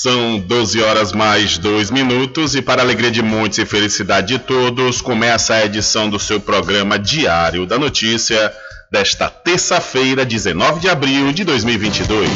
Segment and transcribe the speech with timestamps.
[0.00, 5.02] São 12 horas mais 2 minutos e para alegria de muitos e felicidade de todos,
[5.02, 8.54] começa a edição do seu programa Diário da Notícia
[8.92, 12.30] desta terça-feira, 19 de abril de 2022.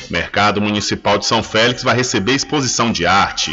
[0.09, 3.51] Mercado Municipal de São Félix vai receber exposição de arte.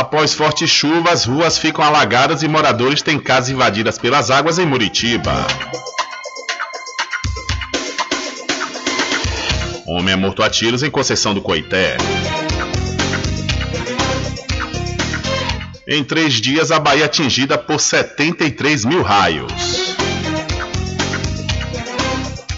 [0.00, 5.46] Após fortes chuvas, ruas ficam alagadas e moradores têm casas invadidas pelas águas em Muritiba.
[9.86, 11.98] Homem é morto a tiros em Conceição do Coité.
[15.86, 19.52] Em três dias, a Bahia atingida por 73 mil raios.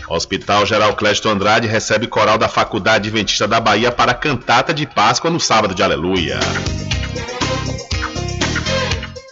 [0.08, 5.28] Hospital Geral Clésto Andrade recebe coral da Faculdade Adventista da Bahia para cantata de Páscoa
[5.28, 6.38] no sábado de Aleluia.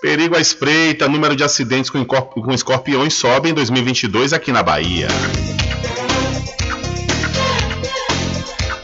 [0.00, 2.06] Perigo à espreita, número de acidentes com,
[2.54, 5.08] escorpiões sobe em 2022 aqui na Bahia.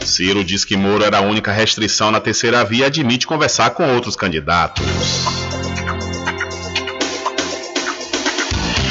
[0.05, 3.95] Ciro diz que Moro era a única restrição na terceira via e admite conversar com
[3.95, 4.85] outros candidatos.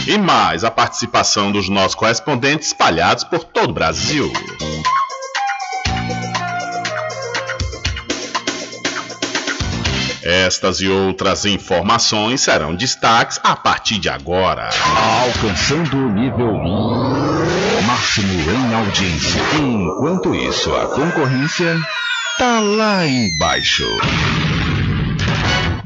[0.08, 4.32] E mais a participação dos nossos correspondentes espalhados por todo o Brasil.
[10.28, 14.70] Estas e outras informações serão destaques a partir de agora.
[15.25, 16.52] Alcançando o nível
[17.87, 19.40] máximo em audiência.
[19.55, 21.81] Enquanto isso, a concorrência
[22.38, 23.84] tá lá embaixo.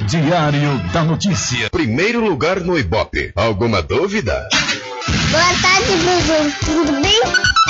[0.07, 1.69] Diário da Notícia.
[1.69, 3.33] Primeiro lugar no Ibope.
[3.37, 4.49] Alguma dúvida?
[5.31, 6.53] Boa tarde, Bubu.
[6.65, 7.70] Tudo bem?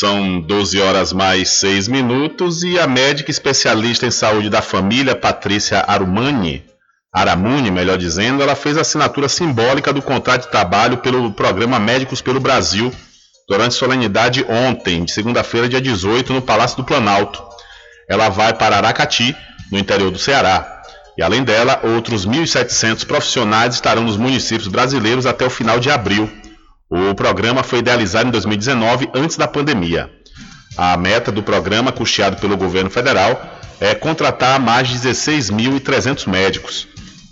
[0.00, 5.84] São 12 horas mais 6 minutos e a médica especialista em saúde da família, Patrícia
[5.86, 6.64] Arumani,
[7.12, 12.22] Aramuni, melhor dizendo, ela fez a assinatura simbólica do contrato de trabalho pelo programa Médicos
[12.22, 12.90] pelo Brasil
[13.46, 17.44] durante solenidade ontem, de segunda-feira, dia 18, no Palácio do Planalto.
[18.08, 19.36] Ela vai para Aracati,
[19.70, 20.80] no interior do Ceará.
[21.18, 26.39] E além dela, outros 1.700 profissionais estarão nos municípios brasileiros até o final de abril.
[26.92, 30.10] O programa foi idealizado em 2019, antes da pandemia.
[30.76, 33.40] A meta do programa, custeado pelo governo federal,
[33.80, 36.88] é contratar mais de 16.300 médicos.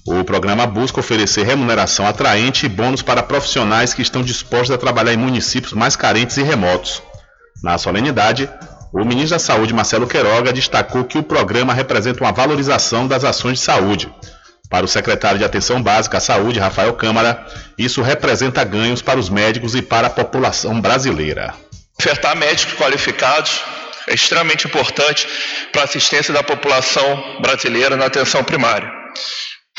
[0.06, 5.12] O programa busca oferecer remuneração atraente e bônus para profissionais que estão dispostos a trabalhar
[5.12, 7.02] em municípios mais carentes e remotos.
[7.60, 8.48] Na solenidade,
[8.92, 13.58] o ministro da Saúde, Marcelo Queiroga, destacou que o programa representa uma valorização das ações
[13.58, 14.08] de saúde
[14.68, 17.46] para o secretário de Atenção Básica à Saúde, Rafael Câmara,
[17.76, 21.54] isso representa ganhos para os médicos e para a população brasileira.
[21.98, 23.60] Ofertar médicos qualificados
[24.06, 25.26] é extremamente importante
[25.72, 28.90] para a assistência da população brasileira na atenção primária.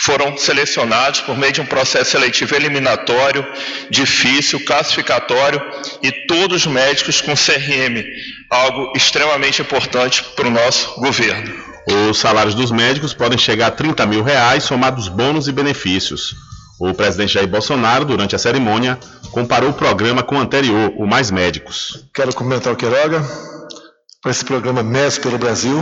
[0.02, 3.46] Foram selecionados por meio de um processo seletivo eliminatório,
[3.90, 5.62] difícil, classificatório
[6.02, 8.06] e todos médicos com CRM,
[8.50, 11.69] algo extremamente importante para o nosso governo.
[11.88, 16.36] Os salários dos médicos podem chegar a 30 mil reais, somados bônus e benefícios.
[16.80, 18.98] O presidente Jair Bolsonaro, durante a cerimônia,
[19.32, 22.06] comparou o programa com o anterior, o Mais Médicos.
[22.14, 23.22] Quero comentar o Queiroga
[24.22, 25.78] para esse programa Médicos pelo Brasil,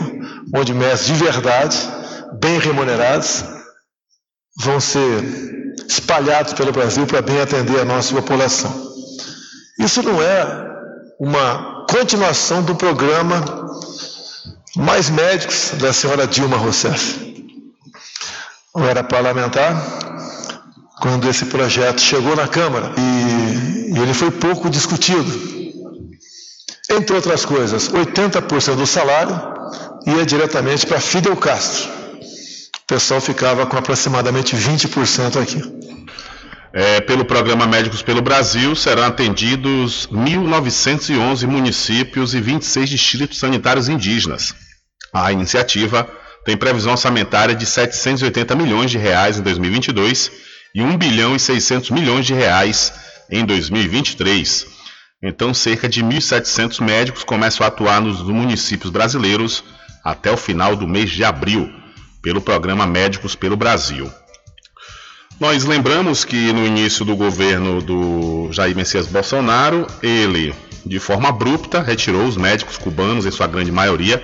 [0.55, 1.77] onde médicos de verdade,
[2.39, 3.43] bem remunerados,
[4.57, 5.23] vão ser
[5.87, 8.87] espalhados pelo Brasil para bem atender a nossa população.
[9.79, 10.67] Isso não é
[11.19, 13.43] uma continuação do programa
[14.77, 17.25] mais médicos da senhora Dilma Rousseff.
[18.75, 19.75] Eu era parlamentar,
[21.01, 25.47] quando esse projeto chegou na Câmara e, ele foi pouco discutido.
[26.91, 29.35] Entre outras coisas, 80% do salário
[30.05, 31.89] ia diretamente para Fidel Castro.
[32.83, 35.61] O pessoal ficava com aproximadamente 20% aqui.
[36.71, 44.53] É, pelo programa Médicos pelo Brasil, serão atendidos 1.911 municípios e 26 distritos sanitários indígenas.
[45.25, 46.07] A iniciativa
[46.45, 50.31] tem previsão orçamentária de 780 milhões de reais em 2022
[50.75, 52.93] e 1 bilhão e 600 milhões de reais
[53.29, 54.67] em 2023.
[55.23, 59.63] Então, cerca de 1.700 médicos começam a atuar nos municípios brasileiros
[60.03, 61.67] até o final do mês de abril,
[62.21, 64.09] pelo programa Médicos pelo Brasil.
[65.39, 70.53] Nós lembramos que no início do governo do Jair Messias Bolsonaro, ele,
[70.85, 74.23] de forma abrupta, retirou os médicos cubanos, em sua grande maioria,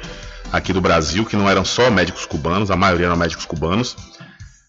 [0.54, 3.98] aqui do Brasil, que não eram só médicos cubanos, a maioria eram médicos cubanos,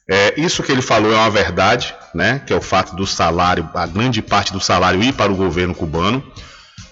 [0.09, 2.43] é, isso que ele falou é uma verdade, né?
[2.47, 5.75] Que é o fato do salário, a grande parte do salário ir para o governo
[5.75, 6.23] cubano.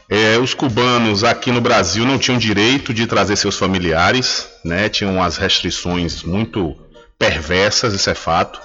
[0.09, 4.89] É, os cubanos aqui no Brasil não tinham direito de trazer seus familiares, né?
[4.89, 6.77] Tinham as restrições muito
[7.19, 8.61] perversas, isso é fato.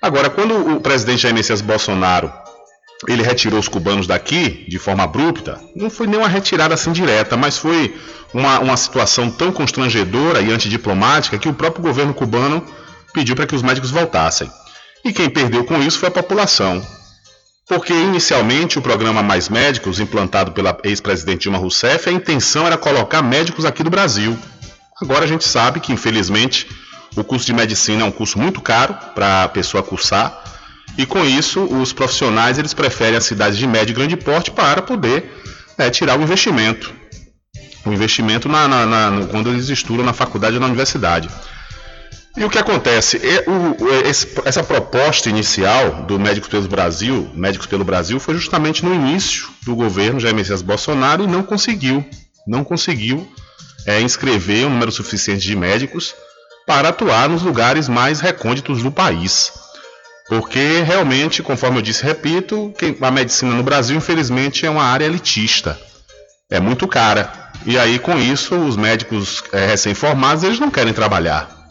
[0.00, 2.32] Agora, quando o presidente Jair Messias Bolsonaro
[3.06, 7.36] ele retirou os cubanos daqui de forma abrupta, não foi nem uma retirada assim direta,
[7.36, 7.94] mas foi
[8.32, 12.64] uma, uma situação tão constrangedora e antidiplomática que o próprio governo cubano
[13.12, 14.50] pediu para que os médicos voltassem.
[15.04, 16.84] E quem perdeu com isso foi a população.
[17.66, 23.22] Porque inicialmente o programa Mais Médicos, implantado pela ex-presidente Dilma Rousseff, a intenção era colocar
[23.22, 24.36] médicos aqui do Brasil.
[25.00, 26.68] Agora a gente sabe que, infelizmente,
[27.16, 30.43] o curso de medicina é um curso muito caro para a pessoa cursar.
[30.96, 34.80] E com isso, os profissionais eles preferem as cidades de médio e grande porte para
[34.80, 35.32] poder
[35.76, 36.92] é, tirar o investimento.
[37.84, 41.28] O investimento na, na, na, quando eles estudam na faculdade ou na universidade.
[42.36, 43.20] E o que acontece?
[44.44, 49.76] essa proposta inicial do Médicos pelo Brasil, Médicos pelo Brasil, foi justamente no início do
[49.76, 52.04] governo Jair Messias Bolsonaro e não conseguiu,
[52.44, 53.30] não conseguiu
[53.86, 56.12] é, inscrever um número suficiente de médicos
[56.66, 59.63] para atuar nos lugares mais recônditos do país.
[60.28, 65.78] Porque realmente, conforme eu disse, repito, a medicina no Brasil, infelizmente, é uma área elitista.
[66.50, 67.30] É muito cara.
[67.66, 71.68] E aí, com isso, os médicos é, recém-formados, eles não querem trabalhar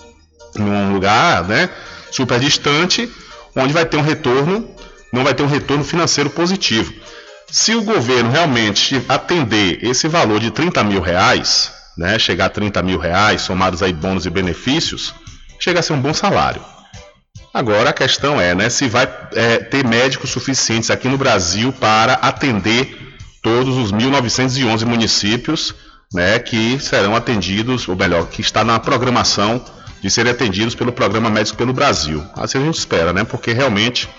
[0.55, 1.69] num lugar né,
[2.11, 3.09] super distante,
[3.55, 4.69] onde vai ter um retorno,
[5.11, 6.93] não vai ter um retorno financeiro positivo.
[7.51, 12.81] Se o governo realmente atender esse valor de 30 mil reais, né, chegar a 30
[12.81, 15.13] mil reais, somados aí bônus e benefícios,
[15.59, 16.72] chega a ser um bom salário.
[17.53, 22.13] Agora a questão é, né, se vai é, ter médicos suficientes aqui no Brasil para
[22.13, 22.97] atender
[23.43, 25.75] todos os 1.911 municípios,
[26.11, 29.63] né, que serão atendidos, ou melhor, que está na programação
[30.01, 32.25] de serem atendidos pelo programa Médicos pelo Brasil.
[32.35, 33.23] Assim a gente espera, né?
[33.23, 34.09] Porque realmente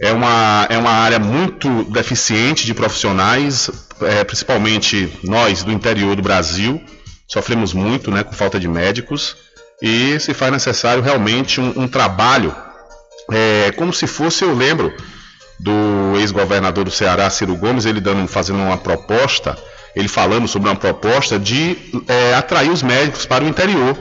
[0.00, 3.70] é uma, é uma área muito deficiente de profissionais,
[4.02, 6.82] é, principalmente nós do interior do Brasil,
[7.26, 9.36] sofremos muito né, com falta de médicos
[9.80, 12.54] e se faz necessário realmente um, um trabalho,
[13.30, 14.94] é, como se fosse, eu lembro,
[15.58, 19.56] do ex-governador do Ceará, Ciro Gomes, ele dando, fazendo uma proposta,
[19.94, 23.96] ele falando sobre uma proposta de é, atrair os médicos para o interior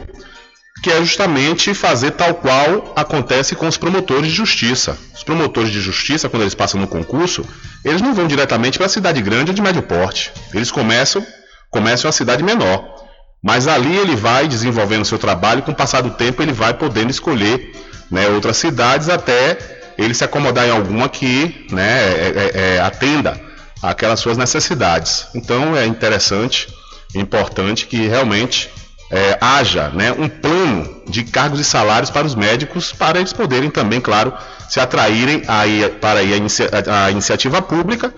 [0.86, 4.96] que é justamente fazer tal qual acontece com os promotores de justiça.
[5.16, 7.44] Os promotores de justiça, quando eles passam no concurso,
[7.84, 10.32] eles não vão diretamente para a cidade grande ou de médio porte.
[10.54, 11.26] Eles começam,
[11.72, 13.05] começam a cidade menor.
[13.46, 17.12] Mas ali ele vai desenvolvendo seu trabalho, com o passar do tempo ele vai podendo
[17.12, 17.76] escolher
[18.10, 23.40] né, outras cidades até ele se acomodar em alguma que né, é, é, é, atenda
[23.84, 25.28] aquelas suas necessidades.
[25.36, 26.68] Então é interessante,
[27.14, 28.68] importante que realmente
[29.12, 33.70] é, haja né, um plano de cargos e salários para os médicos, para eles poderem
[33.70, 34.34] também, claro,
[34.68, 36.68] se atraírem aí, para a, inicia,
[37.06, 38.12] a iniciativa pública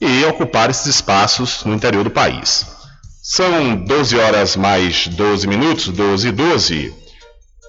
[0.00, 2.79] e ocupar esses espaços no interior do país.
[3.22, 6.94] São 12 horas mais 12 minutos, 12 e 12.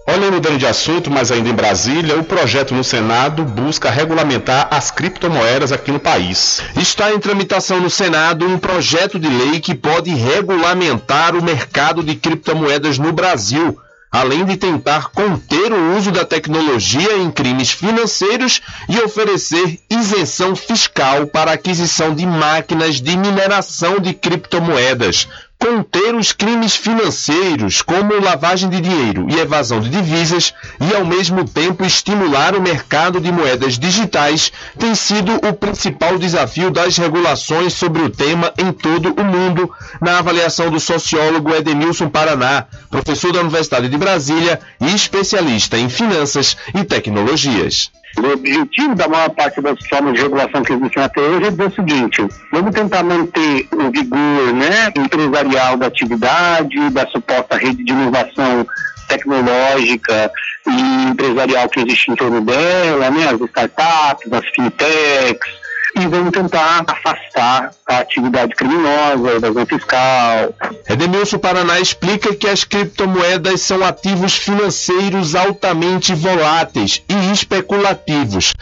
[0.08, 4.92] Olha, mudando de assunto, mas ainda em Brasília, o projeto no Senado busca regulamentar as
[4.92, 6.62] criptomoedas aqui no país.
[6.78, 12.16] Está em tramitação no Senado um projeto de lei que pode regulamentar o mercado de
[12.16, 13.78] criptomoedas no Brasil,
[14.12, 21.28] além de tentar conter o uso da tecnologia em crimes financeiros e oferecer isenção fiscal
[21.28, 25.30] para aquisição de máquinas de mineração de criptomoedas,
[25.62, 31.48] conter os crimes financeiros, como lavagem de dinheiro e evasão de divisas, e ao mesmo
[31.48, 38.02] tempo estimular o mercado de moedas digitais, tem sido o principal desafio das regulações sobre
[38.02, 43.88] o tema em todo o mundo, na avaliação do sociólogo Edemilson Paraná, professor da Universidade
[43.88, 47.92] de Brasília e especialista em finanças e tecnologias.
[48.18, 51.72] O objetivo da maior parte das formas de regulação que existem até hoje é o
[51.72, 58.66] seguinte: vamos tentar manter o vigor né, empresarial da atividade, da suposta rede de inovação
[59.08, 60.32] tecnológica
[60.68, 65.61] e empresarial que existe em torno dela, né, as startups, as fintechs,
[65.96, 70.54] e vamos tentar afastar a atividade criminosa, a evasão fiscal.
[70.90, 78.54] Edemilson Paraná explica que as criptomoedas são ativos financeiros altamente voláteis e especulativos.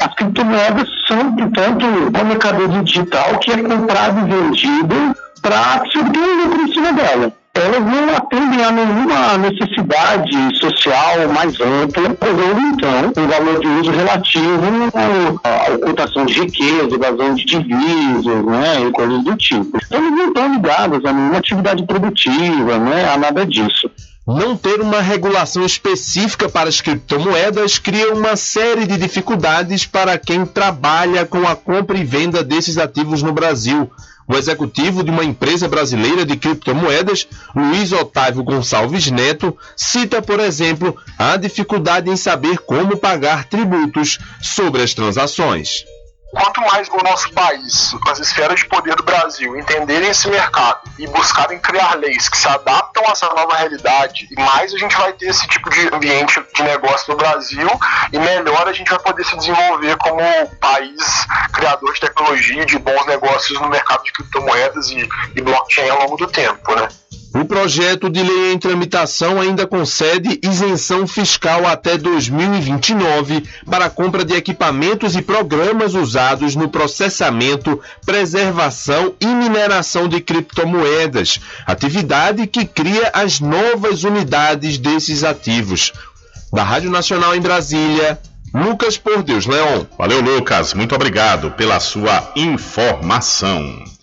[0.00, 6.20] As criptomoedas são, portanto, uma mercadoria digital que é comprado e vendido para se obter
[6.20, 12.60] um lucro em cima dela elas não atendem a nenhuma necessidade social mais ampla, posando
[12.60, 14.62] então um valor de uso relativo
[15.44, 19.78] à ocultação de riqueza, evasão de divisas, né, e coisas do tipo.
[19.86, 23.90] Então, elas não estão ligadas a nenhuma atividade produtiva, né, a nada disso.
[24.26, 30.44] Não ter uma regulação específica para as criptomoedas cria uma série de dificuldades para quem
[30.44, 33.90] trabalha com a compra e venda desses ativos no Brasil.
[34.28, 40.94] O executivo de uma empresa brasileira de criptomoedas, Luiz Otávio Gonçalves Neto, cita, por exemplo,
[41.18, 45.86] a dificuldade em saber como pagar tributos sobre as transações.
[46.30, 51.06] Quanto mais o nosso país, as esferas de poder do Brasil, entenderem esse mercado e
[51.06, 55.26] buscarem criar leis que se adaptam a essa nova realidade, mais a gente vai ter
[55.26, 57.68] esse tipo de ambiente de negócio no Brasil
[58.12, 60.20] e melhor a gente vai poder se desenvolver como
[60.60, 66.00] país criador de tecnologia, de bons negócios no mercado de criptomoedas e, e blockchain ao
[66.00, 66.88] longo do tempo, né?
[67.34, 74.24] O projeto de lei em tramitação ainda concede isenção fiscal até 2029 para a compra
[74.24, 83.10] de equipamentos e programas usados no processamento, preservação e mineração de criptomoedas, atividade que cria
[83.12, 85.92] as novas unidades desses ativos.
[86.50, 88.18] Da Rádio Nacional em Brasília,
[88.54, 89.84] Lucas Por Deus Leon.
[89.98, 90.72] Valeu, Lucas.
[90.72, 93.97] Muito obrigado pela sua informação.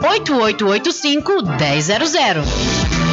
[0.00, 3.12] 98885 1000.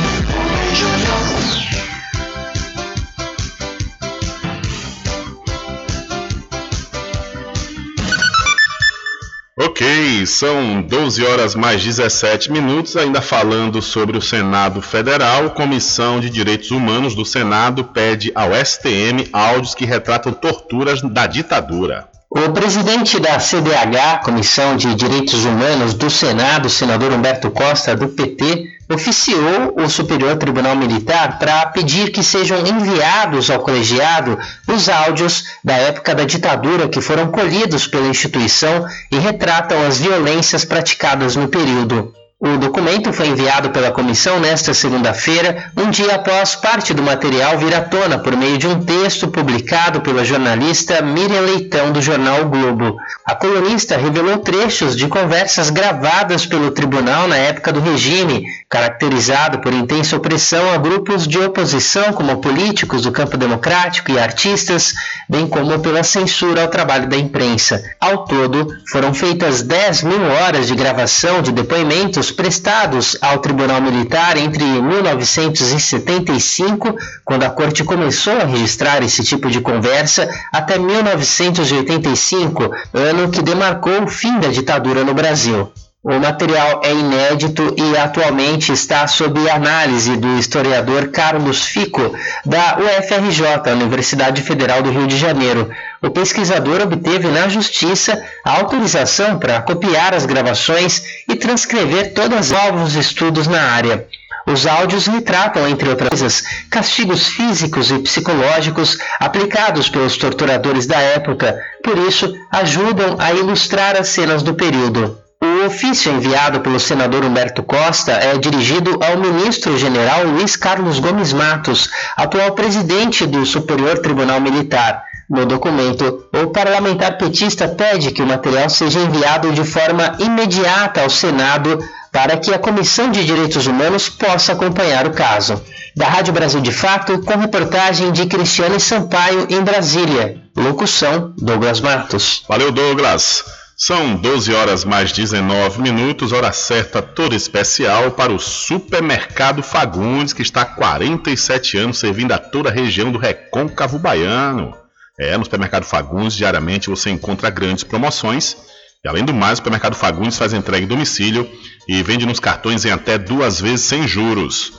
[9.61, 15.51] Ok, são 12 horas mais 17 minutos, ainda falando sobre o Senado Federal.
[15.51, 22.08] Comissão de Direitos Humanos do Senado pede ao STM áudios que retratam torturas da ditadura.
[22.31, 28.69] O presidente da CDH, Comissão de Direitos Humanos do Senado, senador Humberto Costa, do PT,
[28.87, 34.37] oficiou o Superior Tribunal Militar para pedir que sejam enviados ao colegiado
[34.67, 40.63] os áudios da época da ditadura que foram colhidos pela instituição e retratam as violências
[40.63, 42.13] praticadas no período.
[42.41, 47.75] O documento foi enviado pela comissão nesta segunda-feira, um dia após parte do material vir
[47.75, 52.49] à tona por meio de um texto publicado pela jornalista Miriam Leitão do jornal o
[52.49, 52.95] Globo.
[53.25, 59.73] A colunista revelou trechos de conversas gravadas pelo tribunal na época do regime, caracterizado por
[59.73, 64.93] intensa opressão a grupos de oposição como políticos do campo democrático e artistas,
[65.27, 67.83] bem como pela censura ao trabalho da imprensa.
[67.99, 74.37] Ao todo, foram feitas 10 mil horas de gravação de depoimentos prestados ao Tribunal Militar
[74.37, 83.29] entre 1975, quando a Corte começou a registrar esse tipo de conversa, até 1985, ano
[83.29, 85.71] que demarcou o fim da ditadura no Brasil.
[86.09, 93.71] O material é inédito e atualmente está sob análise do historiador Carlos Fico, da UFRJ,
[93.73, 95.69] Universidade Federal do Rio de Janeiro.
[96.01, 102.51] O pesquisador obteve na Justiça a autorização para copiar as gravações e transcrever todos os
[102.51, 104.07] novos estudos na área.
[104.47, 111.55] Os áudios retratam, entre outras coisas, castigos físicos e psicológicos aplicados pelos torturadores da época,
[111.83, 115.28] por isso ajudam a ilustrar as cenas do período.
[115.49, 121.89] O ofício enviado pelo senador Humberto Costa é dirigido ao ministro-general Luiz Carlos Gomes Matos,
[122.15, 125.03] atual presidente do Superior Tribunal Militar.
[125.27, 131.09] No documento, o parlamentar petista pede que o material seja enviado de forma imediata ao
[131.09, 131.79] Senado
[132.11, 135.59] para que a Comissão de Direitos Humanos possa acompanhar o caso.
[135.95, 140.43] Da Rádio Brasil de Fato, com reportagem de Cristiane Sampaio em Brasília.
[140.55, 142.43] Locução: Douglas Matos.
[142.47, 143.43] Valeu, Douglas.
[143.81, 150.41] São 12 horas mais 19 minutos, hora certa toda especial para o Supermercado Fagundes, que
[150.41, 154.75] está há 47 anos servindo a toda a região do Recôncavo Baiano.
[155.17, 158.57] É, no Supermercado Fagundes, diariamente você encontra grandes promoções.
[159.01, 161.49] E além do mais, o Supermercado Fagundes faz entrega em domicílio
[161.87, 164.73] e vende nos cartões em até duas vezes sem juros.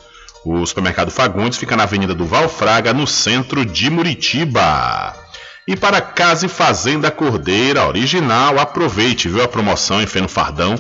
[0.45, 5.20] O Supermercado Fagundes fica na Avenida do Valfraga, no centro de Muritiba.
[5.71, 10.75] E para Casa e Fazenda Cordeira original, aproveite, viu a promoção em feno fardão,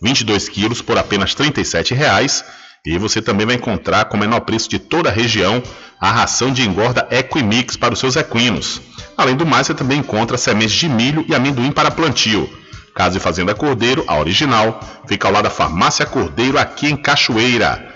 [0.00, 2.44] 22 quilos por apenas R$ 37,00.
[2.86, 5.60] E você também vai encontrar com o menor preço de toda a região
[6.00, 8.80] a ração de engorda Equimix para os seus equinos.
[9.16, 12.48] Além do mais, você também encontra sementes de milho e amendoim para plantio.
[12.94, 14.78] Casa e Fazenda Cordeiro, a original,
[15.08, 17.95] fica ao lado da Farmácia Cordeiro aqui em Cachoeira.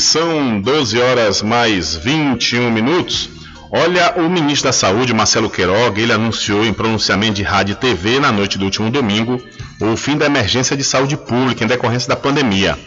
[0.00, 3.28] São 12 horas mais 21 minutos.
[3.70, 8.18] Olha, o ministro da Saúde, Marcelo Queiroga, ele anunciou em pronunciamento de rádio e TV
[8.18, 9.40] na noite do último domingo
[9.80, 12.78] o fim da emergência de saúde pública em decorrência da pandemia.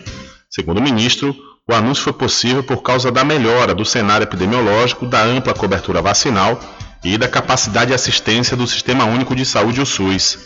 [0.49, 1.35] Segundo o ministro,
[1.69, 6.59] o anúncio foi possível por causa da melhora do cenário epidemiológico, da ampla cobertura vacinal
[7.03, 10.37] e da capacidade de assistência do Sistema Único de Saúde, o SUS.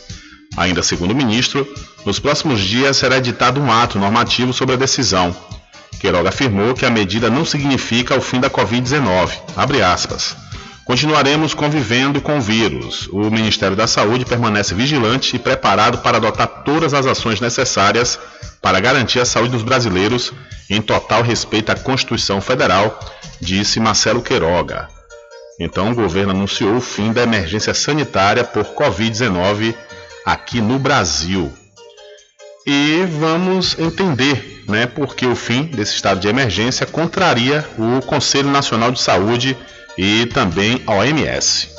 [0.55, 1.67] Ainda segundo o ministro,
[2.05, 5.35] nos próximos dias será editado um ato normativo sobre a decisão.
[5.99, 9.31] Queiroga afirmou que a medida não significa o fim da Covid-19.
[10.85, 13.09] Continuaremos convivendo com o vírus.
[13.11, 18.17] O Ministério da Saúde permanece vigilante e preparado para adotar todas as ações necessárias
[18.61, 20.31] para garantir a saúde dos brasileiros
[20.69, 22.97] em total respeito à Constituição Federal,
[23.41, 24.87] disse Marcelo Queiroga.
[25.59, 29.75] Então, o governo anunciou o fim da emergência sanitária por Covid-19
[30.25, 31.51] aqui no Brasil.
[32.67, 38.91] E vamos entender né, porque o fim desse estado de emergência contraria o Conselho Nacional
[38.91, 39.57] de Saúde
[39.97, 41.69] e também a OMS.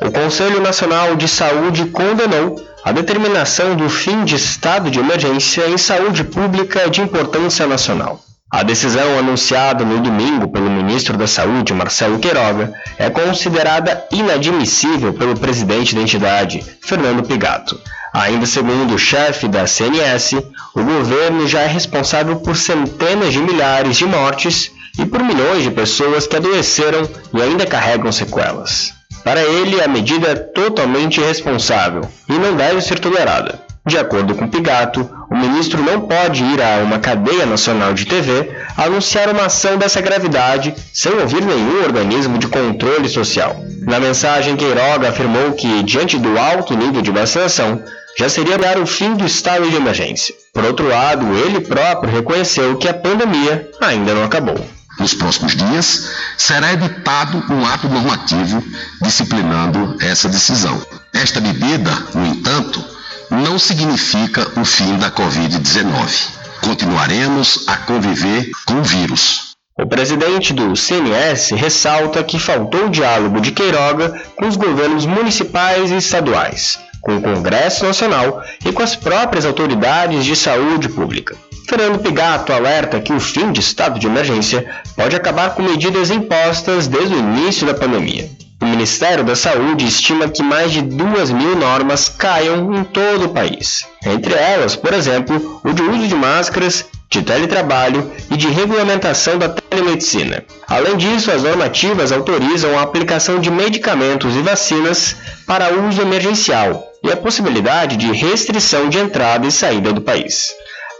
[0.00, 5.76] O Conselho Nacional de Saúde condenou a determinação do fim de estado de emergência em
[5.76, 8.20] saúde pública de importância nacional.
[8.56, 15.36] A decisão anunciada no domingo pelo ministro da Saúde, Marcelo Queiroga, é considerada inadmissível pelo
[15.36, 17.76] presidente da entidade, Fernando Pigato.
[18.12, 20.34] Ainda segundo o chefe da CNS,
[20.72, 25.72] o governo já é responsável por centenas de milhares de mortes e por milhões de
[25.72, 28.94] pessoas que adoeceram e ainda carregam sequelas.
[29.24, 33.63] Para ele, a medida é totalmente irresponsável e não deve ser tolerada.
[33.86, 38.50] De acordo com Pigato, o ministro não pode ir a uma cadeia nacional de TV
[38.78, 43.62] anunciar uma ação dessa gravidade sem ouvir nenhum organismo de controle social.
[43.82, 47.82] Na mensagem, Queiroga afirmou que, diante do alto nível de vacinação,
[48.16, 50.34] já seria dar o fim do estado de emergência.
[50.54, 54.56] Por outro lado, ele próprio reconheceu que a pandemia ainda não acabou.
[54.98, 58.64] Nos próximos dias, será editado um ato normativo
[59.02, 60.80] disciplinando essa decisão.
[61.12, 62.94] Esta medida, no entanto,
[63.30, 66.28] não significa o fim da Covid-19.
[66.62, 69.54] Continuaremos a conviver com o vírus.
[69.78, 75.96] O presidente do CNS ressalta que faltou diálogo de Queiroga com os governos municipais e
[75.96, 81.36] estaduais, com o Congresso Nacional e com as próprias autoridades de saúde pública.
[81.68, 86.86] Fernando Pigato alerta que o fim de estado de emergência pode acabar com medidas impostas
[86.86, 88.30] desde o início da pandemia.
[88.74, 93.86] Ministério da Saúde estima que mais de 2 mil normas caiam em todo o país.
[94.04, 99.48] Entre elas, por exemplo, o de uso de máscaras, de teletrabalho e de regulamentação da
[99.48, 100.44] telemedicina.
[100.66, 105.14] Além disso, as normativas autorizam a aplicação de medicamentos e vacinas
[105.46, 110.52] para uso emergencial e a possibilidade de restrição de entrada e saída do país.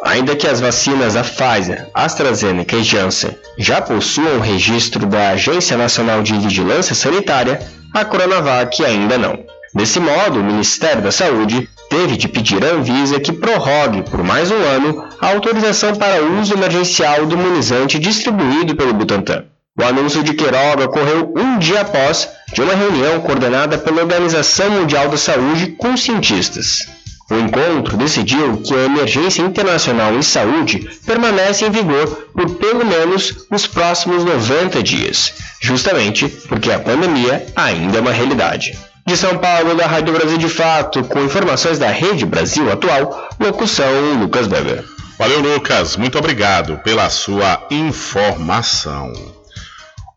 [0.04, 6.22] Ainda que as vacinas da Pfizer, AstraZeneca e Janssen já possuam registro da Agência Nacional
[6.22, 7.58] de Vigilância Sanitária,
[7.94, 9.38] a Coronavac ainda não.
[9.74, 14.50] Desse modo, o Ministério da Saúde teve de pedir à Anvisa que prorrogue por mais
[14.50, 19.46] um ano a autorização para uso emergencial do imunizante distribuído pelo Butantan.
[19.76, 25.08] O anúncio de Queiroga ocorreu um dia após de uma reunião coordenada pela Organização Mundial
[25.08, 26.86] da Saúde com cientistas.
[27.30, 33.46] O encontro decidiu que a emergência internacional em saúde permanece em vigor por pelo menos
[33.50, 38.78] os próximos 90 dias, justamente porque a pandemia ainda é uma realidade.
[39.06, 44.14] De São Paulo, da Rádio Brasil de Fato, com informações da Rede Brasil Atual, locução
[44.20, 44.84] Lucas Weber.
[45.18, 45.96] Valeu, Lucas.
[45.96, 49.12] Muito obrigado pela sua informação.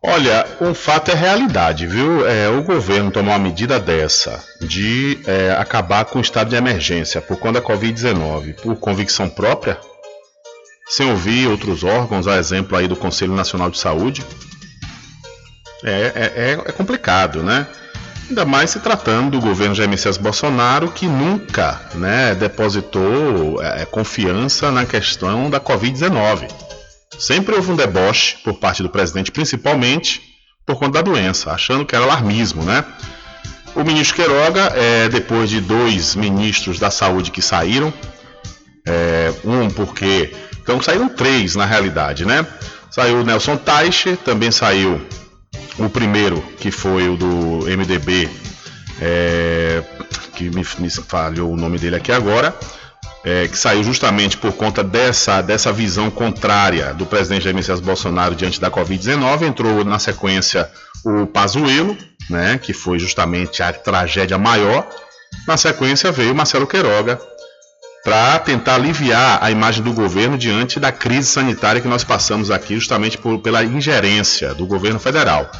[0.02, 2.26] Olha, um fato é realidade, viu?
[2.26, 7.20] É, o governo tomou uma medida dessa de é, acabar com o estado de emergência
[7.20, 9.76] por conta da Covid-19 por convicção própria,
[10.88, 14.24] sem ouvir outros órgãos, a exemplo aí do Conselho Nacional de Saúde.
[15.84, 17.66] É, é, é complicado, né?
[18.28, 24.70] Ainda mais se tratando do governo Jair Messias Bolsonaro, que nunca né, depositou é, confiança
[24.70, 26.48] na questão da Covid-19.
[27.18, 30.22] Sempre houve um deboche por parte do presidente, principalmente
[30.64, 32.84] por conta da doença, achando que era alarmismo, né?
[33.74, 37.92] O ministro Queiroga, é, depois de dois ministros da saúde que saíram,
[38.86, 40.32] é, um porque.
[40.62, 42.46] Então saíram três na realidade, né?
[42.90, 45.00] Saiu o Nelson Taixe, também saiu
[45.78, 48.28] o primeiro, que foi o do MDB,
[49.00, 49.82] é,
[50.34, 52.54] que me, me falhou o nome dele aqui agora
[53.28, 58.34] é, que saiu justamente por conta dessa, dessa visão contrária do presidente Jair Messias Bolsonaro
[58.34, 59.42] diante da Covid-19.
[59.42, 60.70] Entrou na sequência
[61.04, 61.94] o Pazuello,
[62.30, 64.88] né, que foi justamente a tragédia maior.
[65.46, 67.20] Na sequência veio Marcelo Queiroga
[68.02, 72.76] para tentar aliviar a imagem do governo diante da crise sanitária que nós passamos aqui,
[72.76, 75.50] justamente por, pela ingerência do governo federal.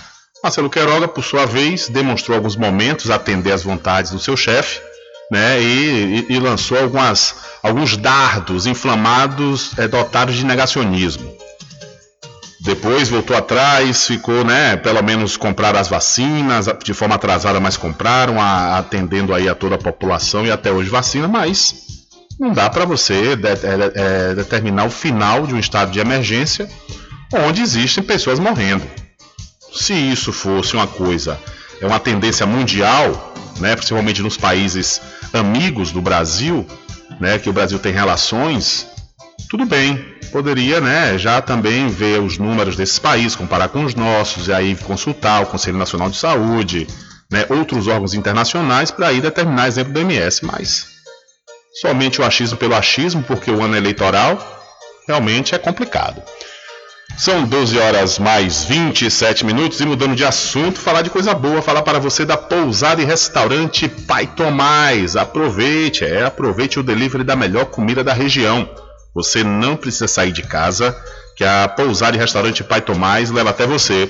[0.42, 4.80] Marcelo Queiroga, por sua vez, demonstrou alguns momentos atender às vontades do seu chefe,
[5.30, 11.36] né, e, e, lançou algumas, alguns dardos inflamados é, dotados de negacionismo.
[12.60, 18.40] Depois voltou atrás, ficou, né, pelo menos comprar as vacinas, de forma atrasada, mas compraram,
[18.40, 21.74] a, atendendo aí a toda a população e até hoje vacina, mas
[22.38, 23.56] não dá para você de, é,
[23.94, 26.68] é, determinar o final de um estado de emergência
[27.32, 28.84] onde existem pessoas morrendo.
[29.72, 31.38] Se isso fosse uma coisa,
[31.80, 35.00] é uma tendência mundial, né, principalmente nos países
[35.32, 36.66] amigos do Brasil,
[37.20, 38.86] né, que o Brasil tem relações,
[39.48, 39.96] tudo bem,
[40.30, 44.76] poderia, né, já também ver os números desses países, comparar com os nossos e aí
[44.76, 46.86] consultar o Conselho Nacional de Saúde,
[47.30, 50.86] né, outros órgãos internacionais para aí determinar exemplo do MS, mas
[51.80, 54.38] somente o achismo pelo achismo, porque o ano eleitoral
[55.06, 56.22] realmente é complicado.
[57.18, 61.82] São 12 horas mais 27 minutos e mudando de assunto, falar de coisa boa, falar
[61.82, 65.16] para você da pousada e restaurante Pai Tomás.
[65.16, 68.70] Aproveite, é, aproveite o delivery da melhor comida da região.
[69.12, 70.96] Você não precisa sair de casa,
[71.36, 74.08] que a pousada e restaurante Pai Tomás leva até você.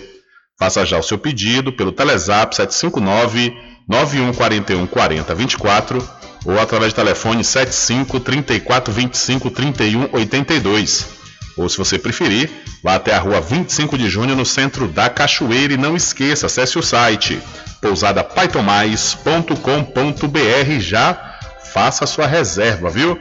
[0.59, 3.57] Faça já o seu pedido pelo Telezap 759
[3.88, 6.07] 9141 4024
[6.44, 11.17] ou através do telefone 75 34 25 31 82.
[11.59, 12.49] Ou se você preferir,
[12.83, 16.79] vá até a rua 25 de junho no centro da Cachoeira e não esqueça, acesse
[16.79, 17.40] o site
[17.81, 21.38] pousadapaitomais.com.br já
[21.73, 23.18] faça a sua reserva, viu?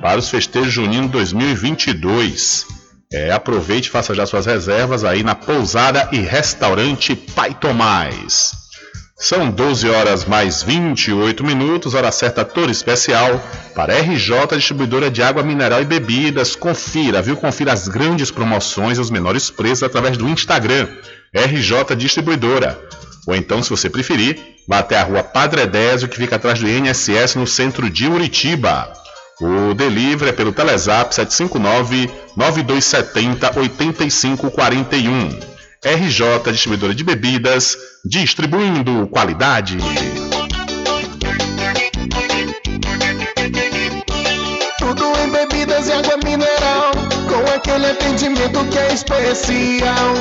[0.00, 2.66] Para os festejos juninos 2022.
[3.12, 8.65] É, aproveite e faça já suas reservas aí na pousada e restaurante Pai Tomás.
[9.18, 13.42] São 12 horas mais 28 minutos, hora certa toda especial
[13.74, 16.54] para RJ Distribuidora de Água Mineral e Bebidas.
[16.54, 17.34] Confira, viu?
[17.34, 20.86] Confira as grandes promoções e os menores preços através do Instagram,
[21.34, 22.78] RJ Distribuidora.
[23.26, 26.68] Ou então, se você preferir, vá até a rua Padre Edésio, que fica atrás do
[26.68, 28.92] INSS no centro de Uritiba.
[29.40, 35.55] O delivery é pelo Telezap 759 9270 8541.
[35.86, 39.78] RJ Distribuidora de Bebidas, distribuindo qualidade.
[44.78, 46.90] Tudo em bebidas e água mineral,
[47.28, 50.14] com aquele atendimento que é especial.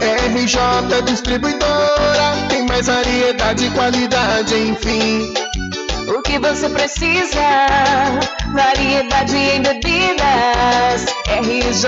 [0.00, 5.34] RJ Distribuidora, tem mais variedade e qualidade, enfim.
[6.16, 7.42] O que você precisa?
[8.52, 11.17] Variedade em bebidas.
[11.36, 11.84] RJ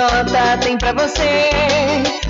[0.63, 1.51] tem pra você.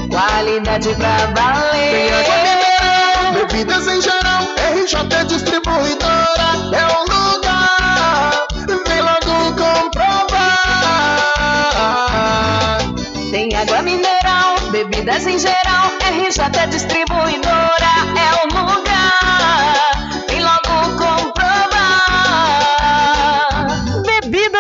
[0.09, 1.91] Qualidade pra valer.
[1.91, 4.43] Tem água mineral, bebidas em geral.
[4.73, 8.47] RJ Distribuidora é o lugar.
[8.87, 10.51] Vem logo comprovar.
[13.31, 15.91] Tem água mineral, bebidas em geral.
[16.11, 18.90] RJ Distribuidora é o lugar.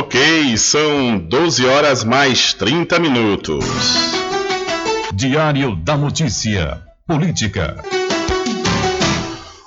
[0.00, 3.66] Ok, são 12 horas mais 30 minutos.
[5.12, 6.80] Diário da Notícia.
[7.06, 7.76] Política.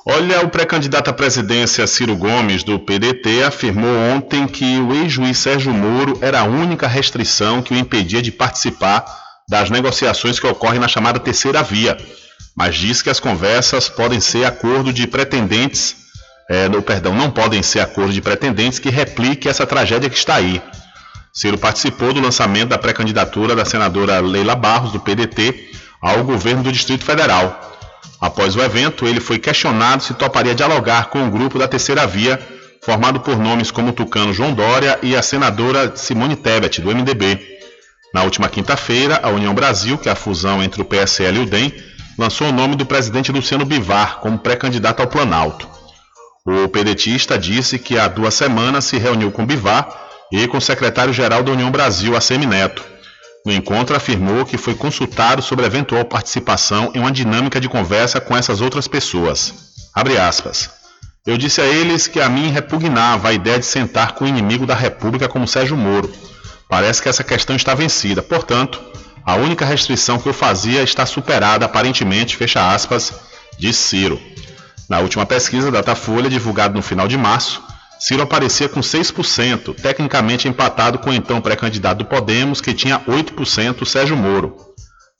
[0.03, 5.71] Olha, o pré-candidato à presidência Ciro Gomes, do PDT, afirmou ontem que o ex-juiz Sérgio
[5.71, 9.05] Moro era a única restrição que o impedia de participar
[9.47, 11.95] das negociações que ocorrem na chamada terceira via,
[12.57, 16.02] mas diz que as conversas podem ser acordo de pretendentes,
[16.49, 20.61] é, perdão, não podem ser acordo de pretendentes que replique essa tragédia que está aí.
[21.33, 26.71] Ciro participou do lançamento da pré-candidatura da senadora Leila Barros, do PDT, ao governo do
[26.71, 27.71] Distrito Federal.
[28.21, 32.39] Após o evento, ele foi questionado se toparia dialogar com o grupo da Terceira Via,
[32.83, 37.39] formado por nomes como o tucano João Dória e a senadora Simone Tebet, do MDB.
[38.13, 41.45] Na última quinta-feira, a União Brasil, que é a fusão entre o PSL e o
[41.45, 41.73] DEM,
[42.17, 45.67] lançou o nome do presidente Luciano Bivar como pré-candidato ao Planalto.
[46.45, 49.87] O pedetista disse que há duas semanas se reuniu com Bivar
[50.29, 52.83] e com o secretário-geral da União Brasil, ACM Neto.
[53.45, 58.35] No encontro, afirmou que foi consultado sobre eventual participação em uma dinâmica de conversa com
[58.35, 59.53] essas outras pessoas.
[59.95, 60.69] Abre aspas.
[61.25, 64.65] Eu disse a eles que a mim repugnava a ideia de sentar com o inimigo
[64.65, 66.13] da República como Sérgio Moro.
[66.67, 68.21] Parece que essa questão está vencida.
[68.21, 68.81] Portanto,
[69.25, 73.13] a única restrição que eu fazia está superada, aparentemente, fecha aspas,
[73.57, 74.19] disse Ciro.
[74.89, 77.61] Na última pesquisa Datafolha, divulgada no final de março,
[77.99, 83.85] Ciro aparecia com 6%, tecnicamente empatado com o então pré-candidato do Podemos, que tinha 8%,
[83.85, 84.57] Sérgio Moro.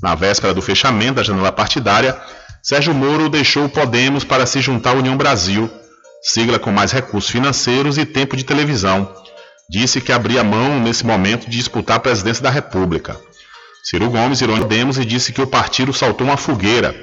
[0.02, 2.20] Na véspera do fechamento da janela partidária,
[2.62, 5.70] Sérgio Moro deixou o Podemos para se juntar à União Brasil,
[6.22, 9.10] sigla com mais recursos financeiros e tempo de televisão.
[9.70, 13.18] Disse que abria mão, nesse momento, de disputar a presidência da República.
[13.82, 16.94] Ciro Gomes irou Podemos e disse que o partido saltou uma fogueira,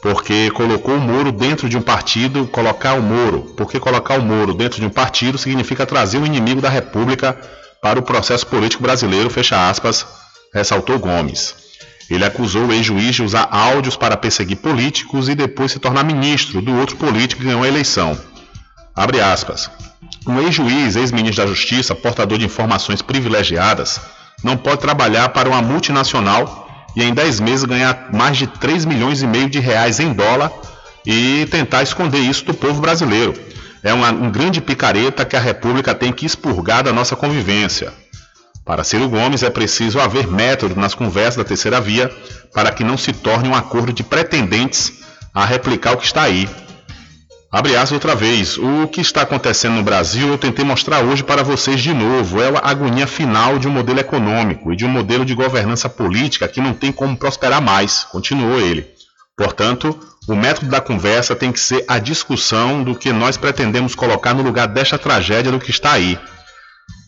[0.00, 4.54] porque colocou o Moro dentro de um partido, colocar o Moro, porque colocar o Moro
[4.54, 7.36] dentro de um partido significa trazer o inimigo da República
[7.82, 10.06] para o processo político brasileiro, fecha aspas,
[10.54, 11.54] ressaltou Gomes.
[12.10, 16.62] Ele acusou o ex-juiz de usar áudios para perseguir políticos e depois se tornar ministro
[16.62, 18.18] do outro político que ganhou a eleição.
[18.94, 19.70] Abre aspas.
[20.26, 24.00] Um ex-juiz, ex-ministro da Justiça, portador de informações privilegiadas,
[24.42, 26.67] não pode trabalhar para uma multinacional
[26.98, 30.50] e em 10 meses ganhar mais de 3 milhões e meio de reais em dólar
[31.06, 33.34] e tentar esconder isso do povo brasileiro.
[33.84, 37.92] É uma, um grande picareta que a República tem que expurgar da nossa convivência.
[38.64, 42.10] Para Ciro Gomes é preciso haver método nas conversas da terceira via
[42.52, 44.94] para que não se torne um acordo de pretendentes
[45.32, 46.48] a replicar o que está aí.
[47.50, 48.58] Abre aspas outra vez.
[48.58, 52.42] O que está acontecendo no Brasil eu tentei mostrar hoje para vocês de novo.
[52.42, 56.46] É a agonia final de um modelo econômico e de um modelo de governança política
[56.46, 58.86] que não tem como prosperar mais, continuou ele.
[59.34, 64.34] Portanto, o método da conversa tem que ser a discussão do que nós pretendemos colocar
[64.34, 66.18] no lugar desta tragédia do que está aí.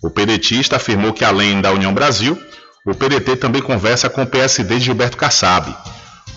[0.03, 2.41] O pedetista afirmou que, além da União Brasil,
[2.87, 5.77] o PDT também conversa com o PSD de Gilberto Kassab.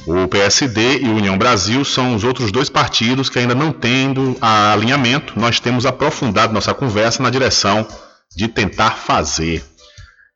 [0.06, 5.40] O PSD e União Brasil são os outros dois partidos que ainda não tendo alinhamento,
[5.40, 7.88] nós temos aprofundado nossa conversa na direção
[8.36, 9.64] de tentar fazer.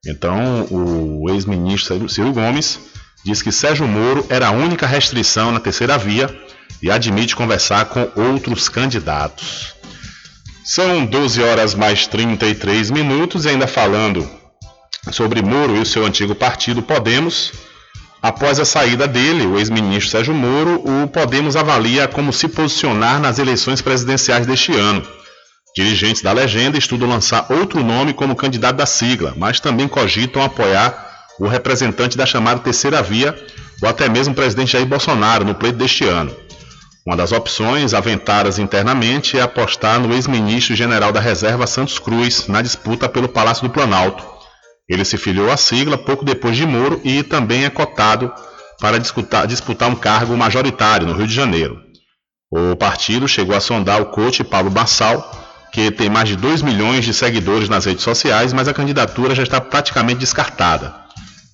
[0.05, 2.79] Então, o ex-ministro Ciro Gomes
[3.25, 6.33] diz que Sérgio Moro era a única restrição na terceira via
[6.81, 9.73] e admite conversar com outros candidatos.
[10.63, 14.29] São 12 horas mais 33 minutos e ainda falando
[15.11, 17.51] sobre Moro e o seu antigo partido Podemos.
[18.27, 23.39] Após a saída dele, o ex-ministro Sérgio Moro, o Podemos avalia como se posicionar nas
[23.39, 25.01] eleições presidenciais deste ano.
[25.73, 31.07] Dirigentes da legenda estudam lançar outro nome como candidato da sigla, mas também cogitam apoiar
[31.39, 33.33] o representante da chamada terceira via,
[33.81, 36.35] ou até mesmo o presidente Jair Bolsonaro, no pleito deste ano.
[37.05, 42.61] Uma das opções aventadas internamente é apostar no ex-ministro general da Reserva Santos Cruz na
[42.61, 44.36] disputa pelo Palácio do Planalto.
[44.87, 48.31] Ele se filiou à sigla pouco depois de Moro e também é cotado
[48.79, 51.81] para disputar, disputar um cargo majoritário no Rio de Janeiro.
[52.49, 55.29] O partido chegou a sondar o coach Paulo Bassal,
[55.73, 59.43] que tem mais de 2 milhões de seguidores nas redes sociais, mas a candidatura já
[59.43, 60.95] está praticamente descartada.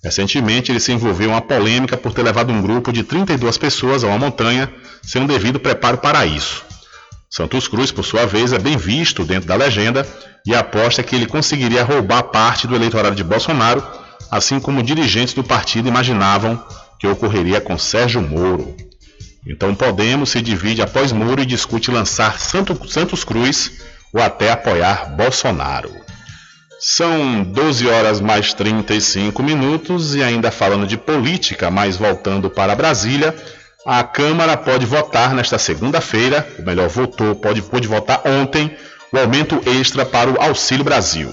[0.04, 4.04] Recentemente, ele se envolveu em uma polêmica por ter levado um grupo de 32 pessoas
[4.04, 4.72] a uma montanha
[5.02, 6.64] sem um devido preparo para isso.
[7.36, 10.08] Santos Cruz, por sua vez, é bem visto dentro da legenda
[10.46, 13.84] e aposta que ele conseguiria roubar parte do eleitorado de Bolsonaro,
[14.30, 16.64] assim como dirigentes do partido imaginavam
[17.00, 18.78] que ocorreria com Sérgio Moro.
[19.48, 23.82] Então Podemos se divide após Moro e discute lançar Santos Cruz
[24.14, 25.92] ou até apoiar Bolsonaro.
[26.80, 33.36] São 12 horas mais 35 minutos e ainda falando de política, mas voltando para Brasília,
[33.86, 38.76] a Câmara pode votar nesta segunda-feira, ou melhor, votou, pode, pode votar ontem,
[39.12, 41.30] o aumento extra para o Auxílio Brasil.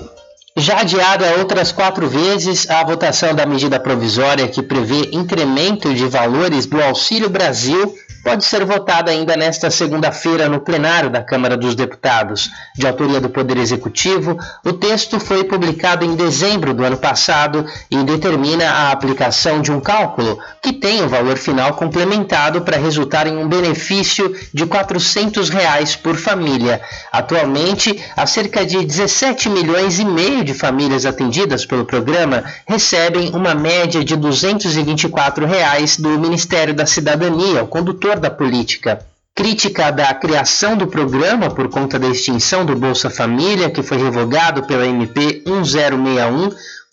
[0.56, 6.66] Já adiada outras quatro vezes a votação da medida provisória que prevê incremento de valores
[6.66, 12.50] do Auxílio Brasil pode ser votada ainda nesta segunda-feira no plenário da Câmara dos Deputados.
[12.76, 17.96] De autoria do Poder Executivo, o texto foi publicado em dezembro do ano passado e
[18.04, 23.36] determina a aplicação de um cálculo que tem o valor final complementado para resultar em
[23.36, 26.80] um benefício de 400 reais por família.
[27.12, 33.54] Atualmente, há cerca de 17 milhões e meio de famílias atendidas pelo programa recebem uma
[33.54, 39.04] média de 224 reais do Ministério da Cidadania, o condutor da política.
[39.34, 44.64] Crítica da criação do programa por conta da extinção do Bolsa Família, que foi revogado
[44.64, 46.50] pela MP 1061,